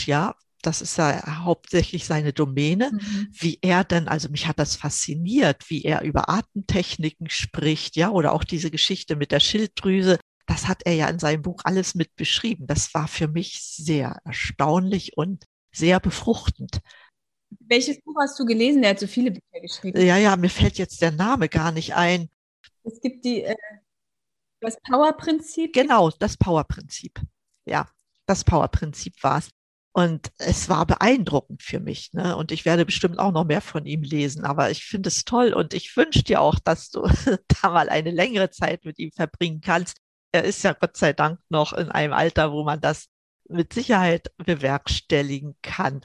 ja 0.07 0.35
das 0.67 0.81
ist 0.81 0.97
ja 0.97 1.45
hauptsächlich 1.45 2.05
seine 2.05 2.33
Domäne, 2.33 2.91
mhm. 2.91 3.29
wie 3.31 3.57
er 3.61 3.85
denn, 3.85 4.09
also 4.09 4.27
mich 4.27 4.47
hat 4.47 4.59
das 4.59 4.75
fasziniert, 4.75 5.69
wie 5.69 5.83
er 5.83 6.01
über 6.01 6.27
Atemtechniken 6.29 7.29
spricht, 7.29 7.95
ja, 7.95 8.09
oder 8.09 8.33
auch 8.33 8.43
diese 8.43 8.69
Geschichte 8.69 9.15
mit 9.15 9.31
der 9.31 9.39
Schilddrüse. 9.39 10.19
Das 10.45 10.67
hat 10.67 10.83
er 10.85 10.93
ja 10.93 11.07
in 11.07 11.19
seinem 11.19 11.41
Buch 11.41 11.61
alles 11.63 11.95
mit 11.95 12.13
beschrieben. 12.15 12.67
Das 12.67 12.93
war 12.93 13.07
für 13.07 13.29
mich 13.29 13.61
sehr 13.63 14.19
erstaunlich 14.25 15.15
und 15.15 15.45
sehr 15.71 16.01
befruchtend. 16.01 16.81
Welches 17.59 18.01
Buch 18.01 18.15
hast 18.19 18.37
du 18.37 18.45
gelesen? 18.45 18.81
Der 18.81 18.91
hat 18.91 18.99
so 18.99 19.07
viele 19.07 19.31
Bücher 19.31 19.61
geschrieben. 19.61 20.01
Ja, 20.01 20.17
ja, 20.17 20.35
mir 20.35 20.49
fällt 20.49 20.77
jetzt 20.77 21.01
der 21.01 21.11
Name 21.11 21.47
gar 21.47 21.71
nicht 21.71 21.95
ein. 21.95 22.29
Es 22.83 22.99
gibt 22.99 23.23
die, 23.23 23.43
äh, 23.43 23.55
das 24.59 24.77
Power-Prinzip. 24.81 25.71
Genau, 25.71 26.09
das 26.09 26.35
Power-Prinzip. 26.35 27.21
Ja, 27.65 27.89
das 28.25 28.43
Power-Prinzip 28.43 29.23
war 29.23 29.37
es. 29.37 29.49
Und 29.97 30.31
es 30.37 30.69
war 30.69 30.85
beeindruckend 30.85 31.63
für 31.63 31.79
mich. 31.79 32.13
Ne? 32.13 32.37
Und 32.37 32.51
ich 32.51 32.65
werde 32.65 32.85
bestimmt 32.85 33.17
auch 33.17 33.31
noch 33.31 33.45
mehr 33.45 33.61
von 33.61 33.87
ihm 33.87 34.03
lesen. 34.03 34.45
Aber 34.45 34.69
ich 34.69 34.85
finde 34.85 35.07
es 35.07 35.25
toll 35.25 35.53
und 35.53 35.73
ich 35.73 35.97
wünsche 35.97 36.21
dir 36.21 36.39
auch, 36.39 36.59
dass 36.59 36.91
du 36.91 37.01
da 37.63 37.71
mal 37.71 37.89
eine 37.89 38.11
längere 38.11 38.51
Zeit 38.51 38.85
mit 38.85 38.99
ihm 38.99 39.11
verbringen 39.11 39.59
kannst. 39.59 39.97
Er 40.31 40.43
ist 40.43 40.61
ja 40.63 40.73
Gott 40.73 40.97
sei 40.97 41.13
Dank 41.13 41.39
noch 41.49 41.73
in 41.73 41.89
einem 41.89 42.13
Alter, 42.13 42.51
wo 42.51 42.63
man 42.63 42.79
das 42.79 43.07
mit 43.49 43.73
Sicherheit 43.73 44.31
bewerkstelligen 44.37 45.55
kann. 45.63 46.01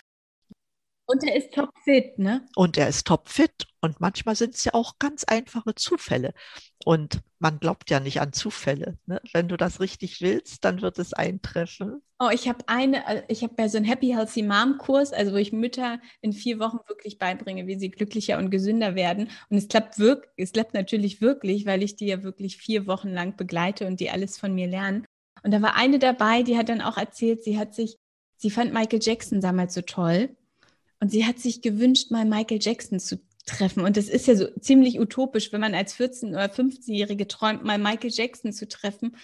Und 1.13 1.25
er 1.25 1.37
ist 1.37 1.53
topfit, 1.53 2.19
ne? 2.19 2.47
Und 2.57 2.79
er 2.79 2.89
ist 2.89 3.07
topfit. 3.07 3.67
Und 3.83 4.01
manchmal 4.01 4.35
sind 4.35 4.55
es 4.55 4.65
ja 4.65 4.73
auch 4.73 4.99
ganz 4.99 5.25
einfache 5.25 5.75
Zufälle. 5.75 6.33
Und 6.87 7.21
man 7.39 7.61
glaubt 7.61 7.91
ja 7.91 8.01
nicht 8.01 8.23
an 8.23 8.33
Zufälle. 8.33 8.97
Ne? 9.05 9.21
Wenn 9.35 9.47
du 9.47 9.59
das 9.59 9.81
richtig 9.81 10.23
willst, 10.23 10.65
dann 10.65 10.81
wird 10.81 10.99
es 10.99 11.13
eintreffen. 11.13 12.01
Oh, 12.19 12.31
ich 12.33 12.49
habe 12.49 12.67
eine, 12.67 13.07
äh, 13.07 13.23
ich 13.29 13.43
habe 13.43 13.55
ja 13.59 13.69
so 13.69 13.77
einen 13.77 13.85
Happy 13.85 14.09
Healthy 14.09 14.43
Mom 14.43 14.79
Kurs, 14.79 15.13
also 15.13 15.33
wo 15.33 15.37
ich 15.37 15.53
Mütter 15.53 16.01
in 16.23 16.33
vier 16.33 16.59
Wochen 16.61 16.79
wirklich 16.89 17.19
beibringe, 17.19 17.67
wie 17.67 17.79
sie 17.79 17.91
glücklicher 17.91 18.39
und 18.39 18.49
gesünder 18.51 18.95
werden. 18.95 19.29
Und 19.51 19.59
es 19.59 19.69
klappt 19.69 19.99
wirklich, 19.99 20.31
es 20.39 20.53
klappt 20.53 20.73
natürlich 20.73 21.21
wirklich, 21.21 21.67
weil 21.67 21.83
ich 21.83 21.95
die 21.97 22.07
ja 22.07 22.23
wirklich 22.23 22.57
vier 22.57 22.87
Wochen 22.87 23.11
lang 23.11 23.37
begleite 23.37 23.87
und 23.87 24.01
die 24.01 24.09
alles 24.09 24.39
von 24.39 24.55
mir 24.55 24.67
lernen. 24.67 25.05
Und 25.43 25.51
da 25.51 25.61
war 25.61 25.77
eine 25.77 25.99
dabei, 25.99 26.43
die 26.43 26.57
hat 26.57 26.71
dann 26.71 26.81
auch 26.81 26.97
erzählt, 26.97 27.45
sie 27.45 27.59
hat 27.59 27.75
sich, 27.75 27.99
sie 28.39 28.51
fand 28.51 28.73
Michael 28.73 29.01
Jackson 29.03 29.43
damals 29.43 29.75
so 29.75 29.83
toll 29.83 30.35
und 31.03 31.11
sie 31.11 31.27
hat 31.27 31.41
sich 31.41 31.63
gewünscht, 31.63 32.13
mal 32.13 32.25
Michael 32.25 32.61
Jackson 32.63 33.01
zu 33.01 33.19
treffen. 33.45 33.83
Und 33.83 33.97
das 33.97 34.09
ist 34.09 34.29
ja 34.29 34.37
so 34.37 34.47
ziemlich 34.61 35.01
utopisch, 35.01 35.53
wenn 35.53 35.61
man 35.61 35.75
als 35.75 35.97
14- 35.97 36.29
oder 36.29 36.45
15-Jährige 36.45 37.27
träumt, 37.27 37.65
mal 37.65 37.77
Michael 37.77 38.13
Jackson 38.13 38.53
zu 38.53 38.69
treffen. 38.69 39.17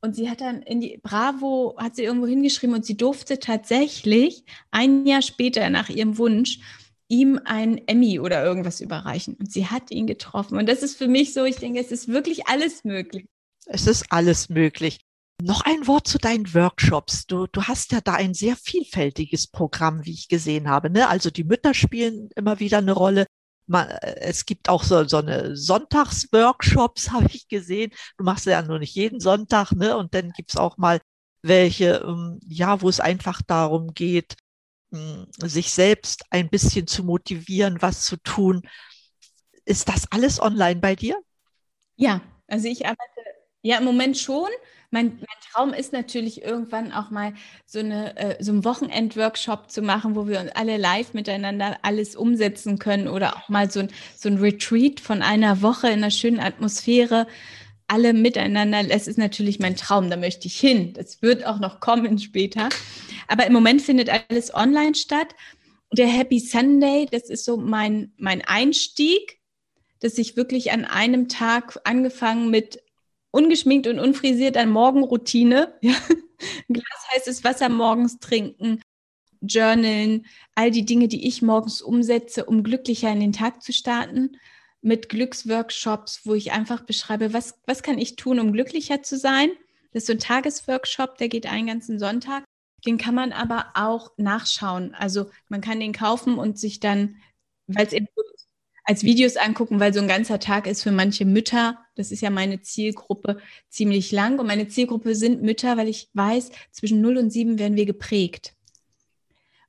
Und 0.00 0.16
sie 0.16 0.30
hat 0.30 0.40
dann 0.40 0.62
in 0.62 0.80
die 0.80 0.98
Bravo, 1.02 1.76
hat 1.76 1.94
sie 1.94 2.04
irgendwo 2.04 2.26
hingeschrieben 2.26 2.74
und 2.74 2.86
sie 2.86 2.96
durfte 2.96 3.38
tatsächlich 3.38 4.44
ein 4.70 5.04
Jahr 5.04 5.20
später 5.20 5.68
nach 5.68 5.90
ihrem 5.90 6.16
Wunsch 6.16 6.60
ihm 7.08 7.38
ein 7.44 7.86
Emmy 7.86 8.18
oder 8.18 8.42
irgendwas 8.42 8.80
überreichen. 8.80 9.34
Und 9.34 9.52
sie 9.52 9.66
hat 9.66 9.90
ihn 9.90 10.06
getroffen. 10.06 10.56
Und 10.56 10.66
das 10.66 10.82
ist 10.82 10.96
für 10.96 11.06
mich 11.06 11.34
so, 11.34 11.44
ich 11.44 11.56
denke, 11.56 11.80
es 11.80 11.92
ist 11.92 12.08
wirklich 12.08 12.46
alles 12.46 12.82
möglich. 12.82 13.26
Es 13.66 13.86
ist 13.86 14.06
alles 14.08 14.48
möglich. 14.48 15.00
Noch 15.42 15.62
ein 15.62 15.86
Wort 15.86 16.08
zu 16.08 16.18
deinen 16.18 16.52
Workshops. 16.54 17.26
Du, 17.26 17.46
du 17.46 17.62
hast 17.64 17.92
ja 17.92 18.00
da 18.00 18.14
ein 18.14 18.32
sehr 18.32 18.56
vielfältiges 18.56 19.48
Programm, 19.48 20.04
wie 20.04 20.14
ich 20.14 20.28
gesehen 20.28 20.68
habe. 20.68 20.88
Ne? 20.88 21.08
Also 21.08 21.30
die 21.30 21.44
Mütter 21.44 21.74
spielen 21.74 22.30
immer 22.36 22.58
wieder 22.58 22.78
eine 22.78 22.92
Rolle. 22.92 23.26
Man, 23.66 23.88
es 23.88 24.46
gibt 24.46 24.68
auch 24.68 24.82
so, 24.82 25.04
so 25.06 25.18
eine 25.18 25.54
Sonntagsworkshops, 25.56 27.10
habe 27.12 27.28
ich 27.32 27.48
gesehen. 27.48 27.92
Du 28.16 28.24
machst 28.24 28.46
ja 28.46 28.62
nur 28.62 28.78
nicht 28.78 28.94
jeden 28.94 29.20
Sonntag, 29.20 29.72
ne? 29.72 29.96
Und 29.96 30.14
dann 30.14 30.30
gibt's 30.30 30.56
auch 30.56 30.78
mal 30.78 31.00
welche, 31.42 32.02
ähm, 32.06 32.38
ja, 32.46 32.80
wo 32.80 32.88
es 32.88 33.00
einfach 33.00 33.42
darum 33.42 33.92
geht, 33.92 34.36
hm, 34.92 35.26
sich 35.38 35.72
selbst 35.72 36.24
ein 36.30 36.48
bisschen 36.48 36.86
zu 36.86 37.04
motivieren, 37.04 37.82
was 37.82 38.04
zu 38.04 38.16
tun. 38.16 38.62
Ist 39.64 39.88
das 39.88 40.10
alles 40.12 40.40
online 40.40 40.80
bei 40.80 40.94
dir? 40.96 41.20
Ja, 41.96 42.20
also 42.46 42.68
ich 42.68 42.86
arbeite 42.86 43.20
ja 43.62 43.78
im 43.78 43.84
Moment 43.84 44.16
schon. 44.16 44.48
Mein, 44.90 45.16
mein, 45.16 45.26
Traum 45.52 45.72
ist 45.72 45.92
natürlich 45.92 46.42
irgendwann 46.42 46.92
auch 46.92 47.10
mal 47.10 47.32
so, 47.64 47.78
eine, 47.78 48.16
äh, 48.16 48.42
so 48.42 48.52
einen 48.52 48.64
Wochenend-Workshop 48.64 49.70
zu 49.70 49.82
machen, 49.82 50.14
wo 50.14 50.28
wir 50.28 50.40
uns 50.40 50.50
alle 50.54 50.76
live 50.76 51.14
miteinander 51.14 51.78
alles 51.82 52.14
umsetzen 52.16 52.78
können 52.78 53.08
oder 53.08 53.36
auch 53.36 53.48
mal 53.48 53.70
so 53.70 53.80
ein, 53.80 53.88
so 54.16 54.28
ein 54.28 54.38
Retreat 54.38 55.00
von 55.00 55.22
einer 55.22 55.62
Woche 55.62 55.88
in 55.88 55.94
einer 55.94 56.10
schönen 56.10 56.40
Atmosphäre. 56.40 57.26
Alle 57.88 58.12
miteinander, 58.12 58.82
das 58.84 59.06
ist 59.06 59.18
natürlich 59.18 59.60
mein 59.60 59.76
Traum, 59.76 60.10
da 60.10 60.16
möchte 60.16 60.48
ich 60.48 60.58
hin. 60.58 60.92
Das 60.94 61.22
wird 61.22 61.46
auch 61.46 61.60
noch 61.60 61.80
kommen 61.80 62.18
später. 62.18 62.68
Aber 63.28 63.46
im 63.46 63.52
Moment 63.52 63.82
findet 63.82 64.10
alles 64.10 64.54
online 64.54 64.94
statt. 64.94 65.34
Der 65.92 66.08
Happy 66.08 66.40
Sunday, 66.40 67.06
das 67.10 67.30
ist 67.30 67.44
so 67.44 67.56
mein, 67.56 68.12
mein 68.16 68.42
Einstieg, 68.42 69.38
dass 70.00 70.18
ich 70.18 70.36
wirklich 70.36 70.72
an 70.72 70.84
einem 70.84 71.28
Tag 71.28 71.78
angefangen 71.84 72.50
mit 72.50 72.82
ungeschminkt 73.36 73.86
und 73.86 73.98
unfrisiert 73.98 74.56
an 74.56 74.70
Morgenroutine. 74.70 75.74
Ja. 75.82 75.94
Ein 76.68 76.74
Glas 76.74 77.06
heißes 77.14 77.44
Wasser 77.44 77.70
morgens 77.70 78.18
trinken, 78.18 78.82
journalen, 79.40 80.26
all 80.54 80.70
die 80.70 80.84
Dinge, 80.84 81.08
die 81.08 81.26
ich 81.26 81.40
morgens 81.40 81.80
umsetze, 81.80 82.44
um 82.44 82.62
glücklicher 82.62 83.10
in 83.10 83.20
den 83.20 83.32
Tag 83.32 83.62
zu 83.62 83.72
starten. 83.72 84.36
Mit 84.82 85.08
Glücksworkshops, 85.08 86.20
wo 86.24 86.34
ich 86.34 86.52
einfach 86.52 86.82
beschreibe, 86.82 87.32
was, 87.32 87.58
was 87.66 87.82
kann 87.82 87.96
ich 87.96 88.16
tun, 88.16 88.38
um 88.38 88.52
glücklicher 88.52 89.02
zu 89.02 89.16
sein. 89.16 89.48
Das 89.92 90.02
ist 90.02 90.08
so 90.08 90.12
ein 90.12 90.18
Tagesworkshop, 90.18 91.16
der 91.16 91.30
geht 91.30 91.46
einen 91.46 91.68
ganzen 91.68 91.98
Sonntag. 91.98 92.44
Den 92.86 92.98
kann 92.98 93.14
man 93.14 93.32
aber 93.32 93.68
auch 93.72 94.10
nachschauen. 94.18 94.94
Also 94.94 95.30
man 95.48 95.62
kann 95.62 95.80
den 95.80 95.94
kaufen 95.94 96.36
und 96.36 96.58
sich 96.58 96.80
dann, 96.80 97.16
weil 97.66 97.86
es 97.86 97.94
als 98.84 99.04
Videos 99.04 99.38
angucken, 99.38 99.80
weil 99.80 99.94
so 99.94 100.00
ein 100.00 100.08
ganzer 100.08 100.38
Tag 100.38 100.66
ist 100.66 100.82
für 100.82 100.92
manche 100.92 101.24
Mütter, 101.24 101.85
das 101.96 102.12
ist 102.12 102.20
ja 102.20 102.30
meine 102.30 102.60
Zielgruppe, 102.60 103.38
ziemlich 103.68 104.12
lang. 104.12 104.38
Und 104.38 104.46
meine 104.46 104.68
Zielgruppe 104.68 105.14
sind 105.14 105.42
Mütter, 105.42 105.76
weil 105.76 105.88
ich 105.88 106.08
weiß, 106.12 106.50
zwischen 106.70 107.00
0 107.00 107.18
und 107.18 107.30
7 107.30 107.58
werden 107.58 107.76
wir 107.76 107.86
geprägt. 107.86 108.54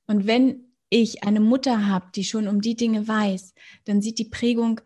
Und 0.06 0.26
wenn 0.26 0.64
ich 0.90 1.24
eine 1.24 1.40
Mutter 1.40 1.86
habe, 1.86 2.06
die 2.14 2.24
schon 2.24 2.48
um 2.48 2.60
die 2.60 2.76
Dinge 2.76 3.08
weiß, 3.08 3.54
dann 3.84 4.00
sieht 4.00 4.18
die 4.18 4.24
Prägung 4.24 4.80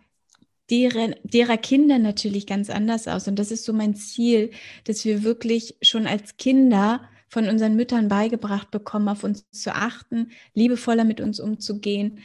deren, 0.71 1.15
derer 1.23 1.59
Kinder 1.59 1.99
natürlich 1.99 2.47
ganz 2.47 2.71
anders 2.71 3.07
aus. 3.07 3.29
Und 3.29 3.39
das 3.39 3.51
ist 3.51 3.65
so 3.65 3.73
mein 3.73 3.95
Ziel, 3.95 4.51
dass 4.85 5.05
wir 5.05 5.23
wirklich 5.23 5.77
schon 5.83 6.07
als 6.07 6.37
Kinder 6.37 7.09
von 7.29 7.49
unseren 7.49 7.77
Müttern 7.77 8.09
beigebracht 8.09 8.71
bekommen, 8.71 9.09
auf 9.09 9.25
uns 9.25 9.49
zu 9.51 9.75
achten, 9.75 10.33
liebevoller 10.55 11.05
mit 11.05 11.21
uns 11.21 11.41
umzugehen 11.41 12.19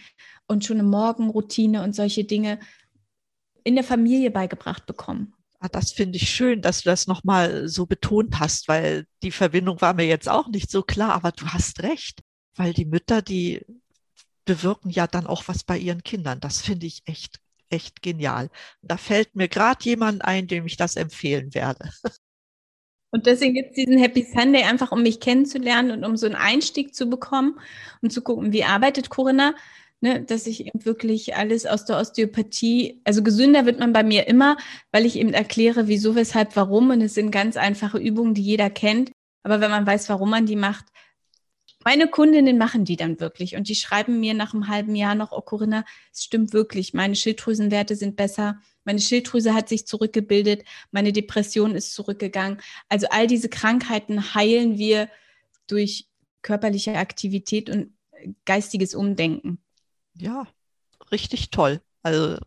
und 0.47 0.65
schon 0.65 0.79
eine 0.79 0.87
Morgenroutine 0.87 1.83
und 1.83 1.95
solche 1.95 2.23
Dinge 2.23 2.59
in 3.67 3.75
der 3.75 3.83
Familie 3.83 4.31
beigebracht 4.31 4.85
bekommen. 4.85 5.33
Ah, 5.59 5.67
das 5.67 5.91
finde 5.91 6.17
ich 6.17 6.29
schön, 6.29 6.61
dass 6.61 6.83
du 6.83 6.89
das 6.89 7.05
nochmal 7.05 7.67
so 7.67 7.85
betont 7.85 8.39
hast, 8.39 8.67
weil 8.67 9.05
die 9.23 9.31
Verbindung 9.31 9.81
war 9.81 9.93
mir 9.93 10.05
jetzt 10.05 10.29
auch 10.29 10.47
nicht 10.47 10.71
so 10.71 10.83
klar, 10.83 11.13
aber 11.13 11.31
du 11.33 11.47
hast 11.47 11.83
recht, 11.83 12.21
weil 12.55 12.73
die 12.73 12.85
Mütter, 12.85 13.21
die 13.21 13.65
bewirken 14.45 14.89
ja 14.89 15.05
dann 15.05 15.27
auch 15.27 15.47
was 15.47 15.65
bei 15.65 15.77
ihren 15.77 16.03
Kindern. 16.03 16.39
Das 16.39 16.61
finde 16.61 16.85
ich 16.85 17.01
echt, 17.05 17.39
echt 17.69 18.01
genial. 18.01 18.49
Da 18.81 18.95
fällt 18.95 19.35
mir 19.35 19.49
gerade 19.49 19.83
jemand 19.83 20.23
ein, 20.23 20.47
dem 20.47 20.65
ich 20.65 20.77
das 20.77 20.95
empfehlen 20.95 21.53
werde. 21.53 21.91
Und 23.11 23.25
deswegen 23.25 23.53
gibt 23.53 23.71
es 23.71 23.75
diesen 23.75 23.97
Happy 23.97 24.23
Sunday 24.23 24.63
einfach, 24.63 24.91
um 24.91 25.01
mich 25.01 25.19
kennenzulernen 25.21 25.91
und 25.91 26.03
um 26.03 26.17
so 26.17 26.25
einen 26.25 26.35
Einstieg 26.35 26.93
zu 26.93 27.09
bekommen 27.09 27.57
und 28.01 28.11
zu 28.11 28.21
gucken, 28.21 28.51
wie 28.51 28.65
arbeitet 28.65 29.09
Corinna 29.09 29.55
ne, 30.01 30.21
dass 30.23 30.47
ich 30.47 30.65
eben 30.65 30.85
wirklich 30.85 31.35
alles 31.35 31.65
aus 31.65 31.85
der 31.85 31.97
Osteopathie, 31.97 33.01
also 33.03 33.23
gesünder 33.23 33.65
wird 33.65 33.79
man 33.79 33.93
bei 33.93 34.03
mir 34.03 34.27
immer, 34.27 34.57
weil 34.91 35.05
ich 35.05 35.17
eben 35.17 35.33
erkläre, 35.33 35.87
wieso, 35.87 36.15
weshalb, 36.15 36.55
warum. 36.55 36.89
Und 36.89 37.01
es 37.01 37.13
sind 37.13 37.31
ganz 37.31 37.57
einfache 37.57 37.97
Übungen, 37.97 38.33
die 38.33 38.43
jeder 38.43 38.69
kennt. 38.69 39.11
Aber 39.43 39.61
wenn 39.61 39.71
man 39.71 39.87
weiß, 39.87 40.09
warum 40.09 40.29
man 40.29 40.45
die 40.45 40.55
macht, 40.55 40.85
meine 41.83 42.07
Kundinnen 42.07 42.57
machen 42.57 42.83
die 42.83 42.97
dann 42.97 43.21
wirklich 43.21 43.55
und 43.55 43.69
die 43.69 43.75
schreiben 43.75 44.19
mir 44.19 44.33
nach 44.33 44.53
einem 44.53 44.67
halben 44.67 44.93
Jahr 44.93 45.15
noch, 45.15 45.31
oh 45.31 45.39
Corinna, 45.39 45.85
es 46.11 46.23
stimmt 46.23 46.51
wirklich, 46.51 46.93
meine 46.93 47.15
Schilddrüsenwerte 47.15 47.95
sind 47.95 48.17
besser, 48.17 48.59
meine 48.83 48.99
Schilddrüse 48.99 49.53
hat 49.53 49.69
sich 49.69 49.87
zurückgebildet, 49.87 50.65
meine 50.91 51.13
Depression 51.13 51.75
ist 51.75 51.93
zurückgegangen. 51.93 52.59
Also 52.89 53.07
all 53.09 53.27
diese 53.27 53.47
Krankheiten 53.47 54.33
heilen 54.33 54.77
wir 54.77 55.07
durch 55.67 56.07
körperliche 56.41 56.95
Aktivität 56.95 57.69
und 57.69 57.93
geistiges 58.43 58.93
Umdenken. 58.93 59.59
Ja, 60.19 60.47
richtig 61.11 61.51
toll. 61.51 61.81
Also 62.03 62.37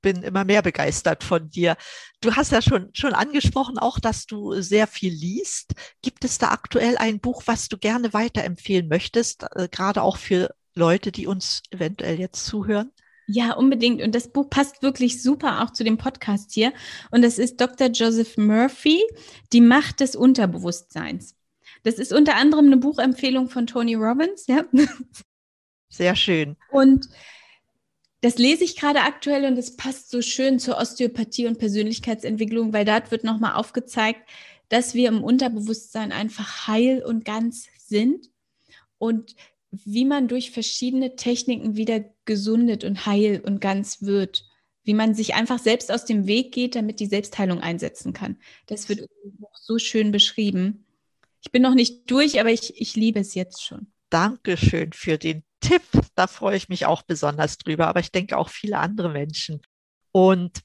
bin 0.00 0.22
immer 0.22 0.44
mehr 0.44 0.62
begeistert 0.62 1.24
von 1.24 1.50
dir. 1.50 1.76
Du 2.20 2.34
hast 2.36 2.52
ja 2.52 2.62
schon, 2.62 2.90
schon 2.92 3.14
angesprochen, 3.14 3.78
auch 3.78 3.98
dass 3.98 4.26
du 4.26 4.60
sehr 4.60 4.86
viel 4.86 5.12
liest. 5.12 5.74
Gibt 6.02 6.24
es 6.24 6.38
da 6.38 6.48
aktuell 6.50 6.96
ein 6.96 7.20
Buch, 7.20 7.42
was 7.46 7.68
du 7.68 7.78
gerne 7.78 8.12
weiterempfehlen 8.12 8.88
möchtest, 8.88 9.44
äh, 9.54 9.68
gerade 9.68 10.02
auch 10.02 10.16
für 10.16 10.54
Leute, 10.74 11.10
die 11.10 11.26
uns 11.26 11.62
eventuell 11.70 12.18
jetzt 12.20 12.44
zuhören? 12.46 12.92
Ja, 13.26 13.52
unbedingt. 13.54 14.00
Und 14.00 14.14
das 14.14 14.32
Buch 14.32 14.48
passt 14.48 14.82
wirklich 14.82 15.22
super 15.22 15.62
auch 15.62 15.70
zu 15.70 15.84
dem 15.84 15.98
Podcast 15.98 16.52
hier. 16.52 16.72
Und 17.10 17.22
das 17.22 17.38
ist 17.38 17.60
Dr. 17.60 17.88
Joseph 17.88 18.38
Murphy, 18.38 19.02
Die 19.52 19.60
Macht 19.60 20.00
des 20.00 20.16
Unterbewusstseins. 20.16 21.34
Das 21.82 21.94
ist 21.94 22.12
unter 22.12 22.36
anderem 22.36 22.66
eine 22.66 22.78
Buchempfehlung 22.78 23.50
von 23.50 23.66
Tony 23.66 23.94
Robbins, 23.96 24.46
ja. 24.46 24.64
Sehr 25.88 26.16
schön. 26.16 26.56
Und 26.70 27.08
das 28.20 28.36
lese 28.36 28.64
ich 28.64 28.76
gerade 28.76 29.00
aktuell 29.00 29.44
und 29.44 29.56
es 29.56 29.76
passt 29.76 30.10
so 30.10 30.22
schön 30.22 30.58
zur 30.58 30.76
Osteopathie 30.76 31.46
und 31.46 31.58
Persönlichkeitsentwicklung, 31.58 32.72
weil 32.72 32.84
dort 32.84 33.10
wird 33.10 33.24
nochmal 33.24 33.54
aufgezeigt, 33.54 34.20
dass 34.68 34.94
wir 34.94 35.08
im 35.08 35.22
Unterbewusstsein 35.22 36.12
einfach 36.12 36.66
heil 36.66 37.02
und 37.04 37.24
ganz 37.24 37.68
sind 37.78 38.28
und 38.98 39.34
wie 39.70 40.04
man 40.04 40.28
durch 40.28 40.50
verschiedene 40.50 41.16
Techniken 41.16 41.76
wieder 41.76 42.04
gesundet 42.24 42.84
und 42.84 43.06
heil 43.06 43.40
und 43.44 43.60
ganz 43.60 44.02
wird. 44.02 44.44
Wie 44.82 44.94
man 44.94 45.14
sich 45.14 45.34
einfach 45.34 45.58
selbst 45.58 45.92
aus 45.92 46.06
dem 46.06 46.26
Weg 46.26 46.52
geht, 46.52 46.74
damit 46.74 46.98
die 46.98 47.06
Selbstheilung 47.06 47.60
einsetzen 47.60 48.14
kann. 48.14 48.38
Das 48.66 48.88
wird 48.88 49.06
so 49.52 49.78
schön 49.78 50.12
beschrieben. 50.12 50.86
Ich 51.42 51.52
bin 51.52 51.60
noch 51.60 51.74
nicht 51.74 52.10
durch, 52.10 52.40
aber 52.40 52.50
ich, 52.50 52.80
ich 52.80 52.96
liebe 52.96 53.20
es 53.20 53.34
jetzt 53.34 53.62
schon. 53.62 53.92
Dankeschön 54.08 54.94
für 54.94 55.18
den 55.18 55.42
Tipp. 55.60 55.82
Da 56.14 56.26
freue 56.26 56.56
ich 56.56 56.68
mich 56.68 56.86
auch 56.86 57.02
besonders 57.02 57.58
drüber, 57.58 57.88
aber 57.88 58.00
ich 58.00 58.12
denke 58.12 58.36
auch 58.36 58.48
viele 58.48 58.78
andere 58.78 59.10
Menschen. 59.10 59.60
Und 60.12 60.60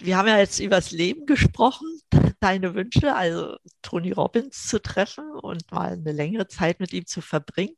wir 0.00 0.16
haben 0.16 0.28
ja 0.28 0.38
jetzt 0.38 0.60
übers 0.60 0.90
Leben 0.92 1.26
gesprochen, 1.26 1.86
deine 2.40 2.74
Wünsche, 2.74 3.14
also 3.14 3.56
Tony 3.82 4.12
Robbins 4.12 4.66
zu 4.68 4.80
treffen 4.80 5.30
und 5.32 5.70
mal 5.72 5.92
eine 5.92 6.12
längere 6.12 6.46
Zeit 6.48 6.80
mit 6.80 6.92
ihm 6.92 7.06
zu 7.06 7.20
verbringen. 7.20 7.76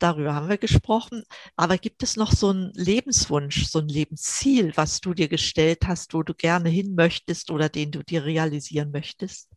Darüber 0.00 0.34
haben 0.34 0.48
wir 0.48 0.58
gesprochen. 0.58 1.22
Aber 1.56 1.78
gibt 1.78 2.02
es 2.02 2.16
noch 2.16 2.32
so 2.32 2.48
einen 2.48 2.72
Lebenswunsch, 2.74 3.66
so 3.66 3.80
ein 3.80 3.88
Lebensziel, 3.88 4.72
was 4.76 5.00
du 5.00 5.14
dir 5.14 5.28
gestellt 5.28 5.86
hast, 5.86 6.14
wo 6.14 6.22
du 6.22 6.34
gerne 6.34 6.70
hin 6.70 6.94
möchtest 6.94 7.50
oder 7.50 7.68
den 7.68 7.90
du 7.92 8.02
dir 8.02 8.24
realisieren 8.24 8.90
möchtest? 8.92 9.50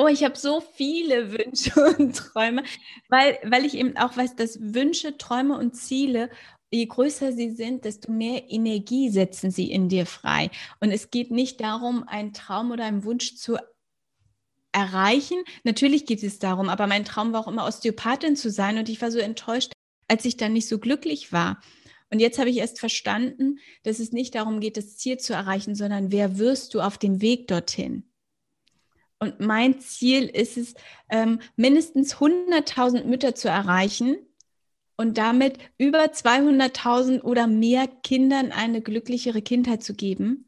Oh, 0.00 0.06
ich 0.06 0.22
habe 0.22 0.38
so 0.38 0.60
viele 0.60 1.32
Wünsche 1.38 1.72
und 1.98 2.14
Träume, 2.14 2.62
weil, 3.08 3.36
weil 3.42 3.64
ich 3.64 3.74
eben 3.74 3.96
auch 3.96 4.16
weiß, 4.16 4.36
dass 4.36 4.58
Wünsche, 4.60 5.18
Träume 5.18 5.58
und 5.58 5.74
Ziele, 5.74 6.30
je 6.70 6.86
größer 6.86 7.32
sie 7.32 7.50
sind, 7.50 7.84
desto 7.84 8.12
mehr 8.12 8.48
Energie 8.48 9.08
setzen 9.10 9.50
sie 9.50 9.72
in 9.72 9.88
dir 9.88 10.06
frei. 10.06 10.50
Und 10.78 10.92
es 10.92 11.10
geht 11.10 11.32
nicht 11.32 11.60
darum, 11.60 12.04
einen 12.06 12.32
Traum 12.32 12.70
oder 12.70 12.84
einen 12.84 13.02
Wunsch 13.02 13.34
zu 13.34 13.56
erreichen. 14.70 15.42
Natürlich 15.64 16.06
geht 16.06 16.22
es 16.22 16.38
darum, 16.38 16.68
aber 16.68 16.86
mein 16.86 17.04
Traum 17.04 17.32
war 17.32 17.40
auch 17.40 17.48
immer 17.48 17.66
Osteopathin 17.66 18.36
zu 18.36 18.50
sein 18.52 18.78
und 18.78 18.88
ich 18.88 19.02
war 19.02 19.10
so 19.10 19.18
enttäuscht, 19.18 19.72
als 20.06 20.24
ich 20.24 20.36
dann 20.36 20.52
nicht 20.52 20.68
so 20.68 20.78
glücklich 20.78 21.32
war. 21.32 21.60
Und 22.10 22.20
jetzt 22.20 22.38
habe 22.38 22.50
ich 22.50 22.58
erst 22.58 22.78
verstanden, 22.78 23.58
dass 23.82 23.98
es 23.98 24.12
nicht 24.12 24.36
darum 24.36 24.60
geht, 24.60 24.76
das 24.76 24.96
Ziel 24.96 25.18
zu 25.18 25.32
erreichen, 25.32 25.74
sondern 25.74 26.12
wer 26.12 26.38
wirst 26.38 26.74
du 26.74 26.82
auf 26.82 26.98
dem 26.98 27.20
Weg 27.20 27.48
dorthin? 27.48 28.07
Und 29.20 29.40
mein 29.40 29.80
Ziel 29.80 30.24
ist 30.24 30.56
es, 30.56 30.74
ähm, 31.10 31.40
mindestens 31.56 32.16
100.000 32.16 33.04
Mütter 33.04 33.34
zu 33.34 33.48
erreichen 33.48 34.16
und 34.96 35.18
damit 35.18 35.58
über 35.78 36.12
200.000 36.12 37.22
oder 37.22 37.46
mehr 37.46 37.86
Kindern 37.88 38.52
eine 38.52 38.80
glücklichere 38.80 39.42
Kindheit 39.42 39.82
zu 39.82 39.94
geben. 39.94 40.47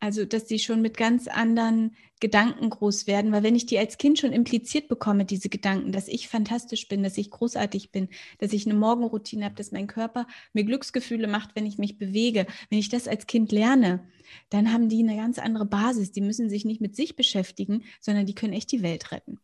Also, 0.00 0.24
dass 0.24 0.46
sie 0.46 0.60
schon 0.60 0.80
mit 0.80 0.96
ganz 0.96 1.26
anderen 1.26 1.96
Gedanken 2.20 2.70
groß 2.70 3.06
werden, 3.06 3.32
weil 3.32 3.42
wenn 3.42 3.56
ich 3.56 3.66
die 3.66 3.78
als 3.78 3.98
Kind 3.98 4.18
schon 4.18 4.32
impliziert 4.32 4.88
bekomme, 4.88 5.24
diese 5.24 5.48
Gedanken, 5.48 5.92
dass 5.92 6.08
ich 6.08 6.28
fantastisch 6.28 6.88
bin, 6.88 7.02
dass 7.02 7.18
ich 7.18 7.30
großartig 7.30 7.90
bin, 7.90 8.08
dass 8.38 8.52
ich 8.52 8.66
eine 8.66 8.78
Morgenroutine 8.78 9.44
habe, 9.44 9.54
dass 9.54 9.72
mein 9.72 9.86
Körper 9.86 10.26
mir 10.52 10.64
Glücksgefühle 10.64 11.26
macht, 11.26 11.50
wenn 11.54 11.66
ich 11.66 11.78
mich 11.78 11.98
bewege, 11.98 12.46
wenn 12.70 12.78
ich 12.78 12.88
das 12.88 13.08
als 13.08 13.26
Kind 13.26 13.52
lerne, 13.52 14.06
dann 14.50 14.72
haben 14.72 14.88
die 14.88 15.02
eine 15.02 15.16
ganz 15.16 15.38
andere 15.38 15.66
Basis. 15.66 16.12
Die 16.12 16.20
müssen 16.20 16.48
sich 16.48 16.64
nicht 16.64 16.80
mit 16.80 16.94
sich 16.94 17.16
beschäftigen, 17.16 17.84
sondern 18.00 18.26
die 18.26 18.34
können 18.34 18.52
echt 18.52 18.70
die 18.72 18.82
Welt 18.82 19.10
retten. 19.10 19.38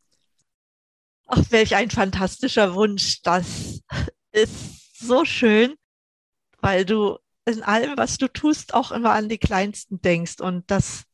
Ach, 1.26 1.42
welch 1.50 1.74
ein 1.74 1.90
fantastischer 1.90 2.74
Wunsch. 2.74 3.22
Das 3.22 3.80
ist 4.32 4.98
so 4.98 5.24
schön, 5.24 5.74
weil 6.60 6.84
du 6.84 7.18
in 7.46 7.62
allem, 7.62 7.96
was 7.96 8.18
du 8.18 8.28
tust, 8.28 8.74
auch 8.74 8.92
immer 8.92 9.12
an 9.12 9.28
die 9.28 9.38
Kleinsten 9.38 10.00
denkst. 10.00 10.40
Und 10.40 10.70
das 10.70 11.04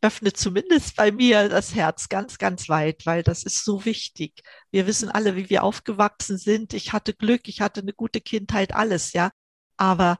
öffnet 0.00 0.36
zumindest 0.36 0.96
bei 0.96 1.12
mir 1.12 1.48
das 1.48 1.74
Herz 1.74 2.08
ganz, 2.08 2.38
ganz 2.38 2.68
weit, 2.68 3.06
weil 3.06 3.22
das 3.22 3.42
ist 3.42 3.64
so 3.64 3.84
wichtig. 3.84 4.42
Wir 4.70 4.86
wissen 4.86 5.08
alle, 5.08 5.36
wie 5.36 5.48
wir 5.50 5.64
aufgewachsen 5.64 6.38
sind. 6.38 6.74
Ich 6.74 6.92
hatte 6.92 7.14
Glück, 7.14 7.48
ich 7.48 7.60
hatte 7.60 7.80
eine 7.80 7.94
gute 7.94 8.20
Kindheit, 8.20 8.74
alles, 8.74 9.12
ja. 9.14 9.30
Aber 9.76 10.18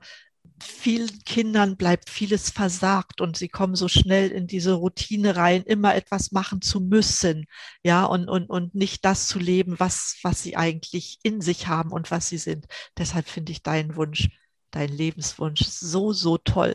vielen 0.62 1.24
Kindern 1.24 1.77
bleibt 1.77 2.11
vieles 2.11 2.50
versagt 2.50 3.20
und 3.20 3.37
sie 3.37 3.48
kommen 3.48 3.74
so 3.74 3.88
schnell 3.88 4.31
in 4.31 4.46
diese 4.46 4.72
Routine 4.74 5.37
rein, 5.37 5.62
immer 5.64 5.94
etwas 5.94 6.33
machen 6.33 6.62
zu 6.62 6.81
müssen, 6.81 7.46
ja, 7.83 8.05
und, 8.05 8.29
und, 8.29 8.48
und 8.48 8.74
nicht 8.74 9.05
das 9.05 9.27
zu 9.27 9.38
leben, 9.38 9.79
was, 9.79 10.16
was 10.22 10.42
sie 10.42 10.57
eigentlich 10.57 11.18
in 11.22 11.40
sich 11.40 11.66
haben 11.66 11.90
und 11.92 12.11
was 12.11 12.29
sie 12.29 12.38
sind. 12.38 12.66
Deshalb 12.96 13.29
finde 13.29 13.53
ich 13.53 13.62
deinen 13.62 13.96
Wunsch 13.96 14.29
dein 14.74 14.90
Lebenswunsch 14.90 15.62
so, 15.62 16.12
so 16.12 16.38
toll. 16.38 16.74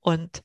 Und 0.00 0.42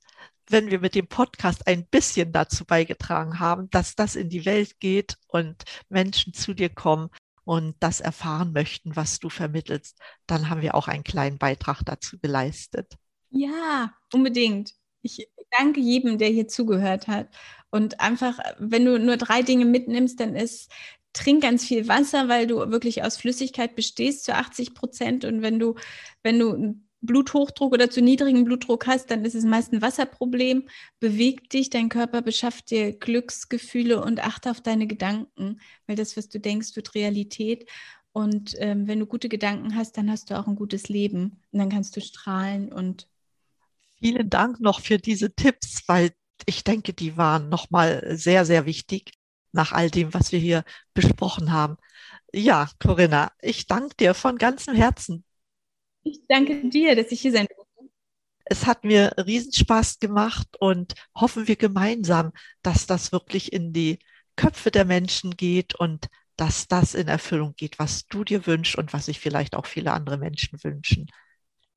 wenn 0.47 0.69
wir 0.69 0.80
mit 0.80 0.95
dem 0.95 1.08
Podcast 1.08 1.67
ein 1.67 1.86
bisschen 1.88 2.32
dazu 2.32 2.65
beigetragen 2.65 3.39
haben, 3.39 3.69
dass 3.69 3.95
das 3.95 4.15
in 4.15 4.30
die 4.30 4.45
Welt 4.45 4.80
geht 4.80 5.17
und 5.27 5.63
Menschen 5.89 6.34
zu 6.34 6.54
dir 6.54 6.69
kommen 6.69 7.10
und 7.43 7.75
das 7.80 8.01
erfahren 8.01 8.51
möchten, 8.51 8.95
was 8.95 9.19
du 9.19 9.30
vermittelst, 9.30 9.97
dann 10.27 10.49
haben 10.49 10.62
wir 10.62 10.75
auch 10.75 10.88
einen 10.88 11.04
kleinen 11.04 11.38
Beitrag 11.38 11.82
dazu 11.86 12.19
geleistet. 12.19 12.97
Ja, 13.30 13.93
unbedingt. 14.13 14.73
Ich 15.01 15.27
danke 15.58 15.80
jedem, 15.80 16.17
der 16.17 16.30
hier 16.30 16.47
zugehört 16.47 17.08
hat. 17.08 17.30
Und 17.71 18.01
einfach, 18.01 18.38
wenn 18.60 18.86
du 18.86 18.99
nur 18.99 19.17
drei 19.17 19.41
Dinge 19.41 19.65
mitnimmst, 19.65 20.19
dann 20.19 20.36
ist 20.36 20.71
trink 21.13 21.41
ganz 21.41 21.65
viel 21.65 21.88
Wasser, 21.88 22.28
weil 22.28 22.47
du 22.47 22.58
wirklich 22.71 23.04
aus 23.04 23.17
Flüssigkeit 23.17 23.76
bestehst 23.76 24.26
zu 24.26 24.36
80 24.36 24.74
Prozent. 24.74 25.26
Und 25.26 25.41
wenn 25.41 25.60
du, 25.60 25.76
wenn 26.24 26.39
du 26.39 26.76
Bluthochdruck 27.02 27.74
oder 27.74 27.89
zu 27.89 28.02
niedrigen 28.02 28.45
Blutdruck 28.45 28.88
hast, 28.88 29.10
dann 29.12 29.26
ist 29.26 29.36
es 29.36 29.43
meist 29.43 29.74
ein 29.74 29.82
Wasserproblem. 29.82 30.67
Beweg 31.00 31.50
dich, 31.50 31.69
dein 31.69 31.89
Körper 31.89 32.21
beschafft 32.21 32.69
dir 32.69 32.93
Glücksgefühle 32.93 34.02
und 34.04 34.24
achte 34.24 34.52
auf 34.52 34.62
deine 34.62 34.88
Gedanken, 34.88 35.60
weil 35.88 35.95
das, 35.95 36.15
was 36.15 36.30
du 36.30 36.39
denkst, 36.39 36.76
wird 36.76 36.95
Realität. 36.95 37.69
Und 38.13 38.56
ähm, 38.60 38.88
wenn 38.88 39.00
du 39.00 39.06
gute 39.06 39.30
Gedanken 39.30 39.76
hast, 39.76 39.97
dann 39.97 40.12
hast 40.12 40.30
du 40.30 40.38
auch 40.38 40.47
ein 40.47 40.56
gutes 40.56 40.89
Leben. 40.89 41.41
Und 41.52 41.60
dann 41.60 41.69
kannst 41.69 41.95
du 41.95 42.02
strahlen 42.02 42.71
und. 42.71 43.08
Vielen 44.00 44.30
Dank 44.30 44.60
noch 44.60 44.82
für 44.82 44.97
diese 44.97 45.34
Tipps, 45.34 45.84
weil 45.88 46.12
ich 46.45 46.63
denke, 46.63 46.93
die 46.93 47.17
waren 47.17 47.50
nochmal 47.50 48.17
sehr, 48.17 48.45
sehr 48.45 48.65
wichtig 48.65 49.12
nach 49.51 49.71
all 49.71 49.89
dem, 49.89 50.13
was 50.13 50.31
wir 50.31 50.39
hier 50.39 50.63
besprochen 50.93 51.51
haben. 51.51 51.77
Ja, 52.33 52.69
Corinna, 52.79 53.31
ich 53.41 53.67
danke 53.67 53.95
dir 53.95 54.13
von 54.13 54.37
ganzem 54.37 54.75
Herzen. 54.75 55.25
Ich 56.03 56.21
danke 56.27 56.69
dir, 56.69 56.95
dass 56.95 57.11
ich 57.11 57.21
hier 57.21 57.31
sein 57.31 57.47
durfte. 57.47 57.91
Es 58.45 58.65
hat 58.65 58.83
mir 58.83 59.13
Riesenspaß 59.17 59.99
gemacht 59.99 60.57
und 60.59 60.95
hoffen 61.15 61.47
wir 61.47 61.55
gemeinsam, 61.55 62.31
dass 62.63 62.87
das 62.87 63.11
wirklich 63.11 63.53
in 63.53 63.71
die 63.73 63.99
Köpfe 64.35 64.71
der 64.71 64.85
Menschen 64.85 65.37
geht 65.37 65.75
und 65.75 66.07
dass 66.35 66.67
das 66.67 66.95
in 66.95 67.07
Erfüllung 67.07 67.53
geht, 67.55 67.77
was 67.77 68.07
du 68.07 68.23
dir 68.23 68.47
wünschst 68.47 68.75
und 68.75 68.93
was 68.93 69.05
sich 69.05 69.19
vielleicht 69.19 69.55
auch 69.55 69.65
viele 69.65 69.93
andere 69.93 70.17
Menschen 70.17 70.61
wünschen. 70.63 71.07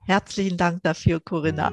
Herzlichen 0.07 0.57
Dank 0.57 0.83
dafür, 0.83 1.21
Corinna. 1.21 1.73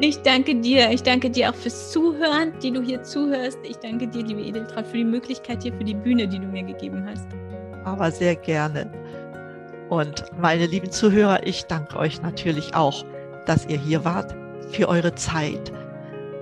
Ich 0.00 0.18
danke 0.22 0.54
dir. 0.56 0.90
Ich 0.90 1.02
danke 1.02 1.30
dir 1.30 1.50
auch 1.50 1.54
fürs 1.54 1.92
Zuhören, 1.92 2.52
die 2.60 2.70
du 2.70 2.82
hier 2.82 3.02
zuhörst. 3.02 3.58
Ich 3.62 3.76
danke 3.76 4.08
dir, 4.08 4.24
liebe 4.24 4.40
Edeltraut, 4.40 4.86
für 4.86 4.96
die 4.98 5.04
Möglichkeit 5.04 5.62
hier, 5.62 5.72
für 5.72 5.84
die 5.84 5.94
Bühne, 5.94 6.26
die 6.26 6.38
du 6.38 6.46
mir 6.46 6.64
gegeben 6.64 7.06
hast. 7.06 7.26
Aber 7.84 8.10
sehr 8.10 8.36
gerne. 8.36 8.90
Und 9.88 10.24
meine 10.38 10.66
lieben 10.66 10.90
Zuhörer, 10.90 11.46
ich 11.46 11.64
danke 11.64 11.96
euch 11.98 12.20
natürlich 12.20 12.74
auch, 12.74 13.04
dass 13.46 13.66
ihr 13.66 13.78
hier 13.78 14.04
wart, 14.04 14.34
für 14.70 14.88
eure 14.88 15.14
Zeit. 15.14 15.72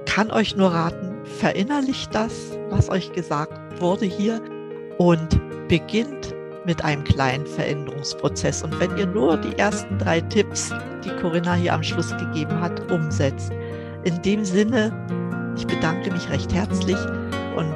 Kann 0.07 0.31
euch 0.31 0.57
nur 0.57 0.73
raten, 0.73 1.25
verinnerlicht 1.25 2.15
das, 2.15 2.57
was 2.71 2.89
euch 2.89 3.13
gesagt 3.13 3.81
wurde 3.81 4.07
hier 4.07 4.41
und 4.99 5.41
beginnt 5.69 6.35
mit 6.71 6.85
einem 6.85 7.03
kleinen 7.03 7.45
Veränderungsprozess. 7.47 8.63
Und 8.63 8.79
wenn 8.79 8.97
ihr 8.97 9.07
nur 9.07 9.37
die 9.37 9.59
ersten 9.59 9.99
drei 9.99 10.21
Tipps, 10.21 10.73
die 11.05 11.11
Corinna 11.21 11.55
hier 11.55 11.75
am 11.75 11.83
Schluss 11.83 12.17
gegeben 12.17 12.61
hat, 12.61 12.93
umsetzt. 12.93 13.51
In 14.05 14.23
dem 14.23 14.45
Sinne, 14.45 14.93
ich 15.57 15.67
bedanke 15.67 16.13
mich 16.13 16.31
recht 16.31 16.55
herzlich 16.55 16.97
und 17.57 17.75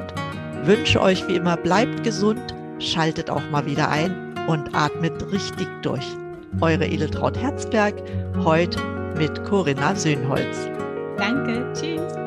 wünsche 0.63 1.01
euch 1.01 1.27
wie 1.27 1.35
immer, 1.35 1.57
bleibt 1.57 2.05
gesund, 2.05 2.55
schaltet 2.79 3.29
auch 3.29 3.43
mal 3.51 3.65
wieder 3.65 3.89
ein 3.89 4.33
und 4.47 4.73
atmet 4.73 5.29
richtig 5.29 5.67
durch. 5.81 6.05
Eure 6.61 6.85
Edeltraut 6.85 7.37
Herzberg, 7.37 7.95
heute 8.45 8.79
mit 9.17 9.43
Corinna 9.43 9.93
Söhnholz. 9.93 10.69
Danke, 11.17 11.65
tschüss. 11.73 12.24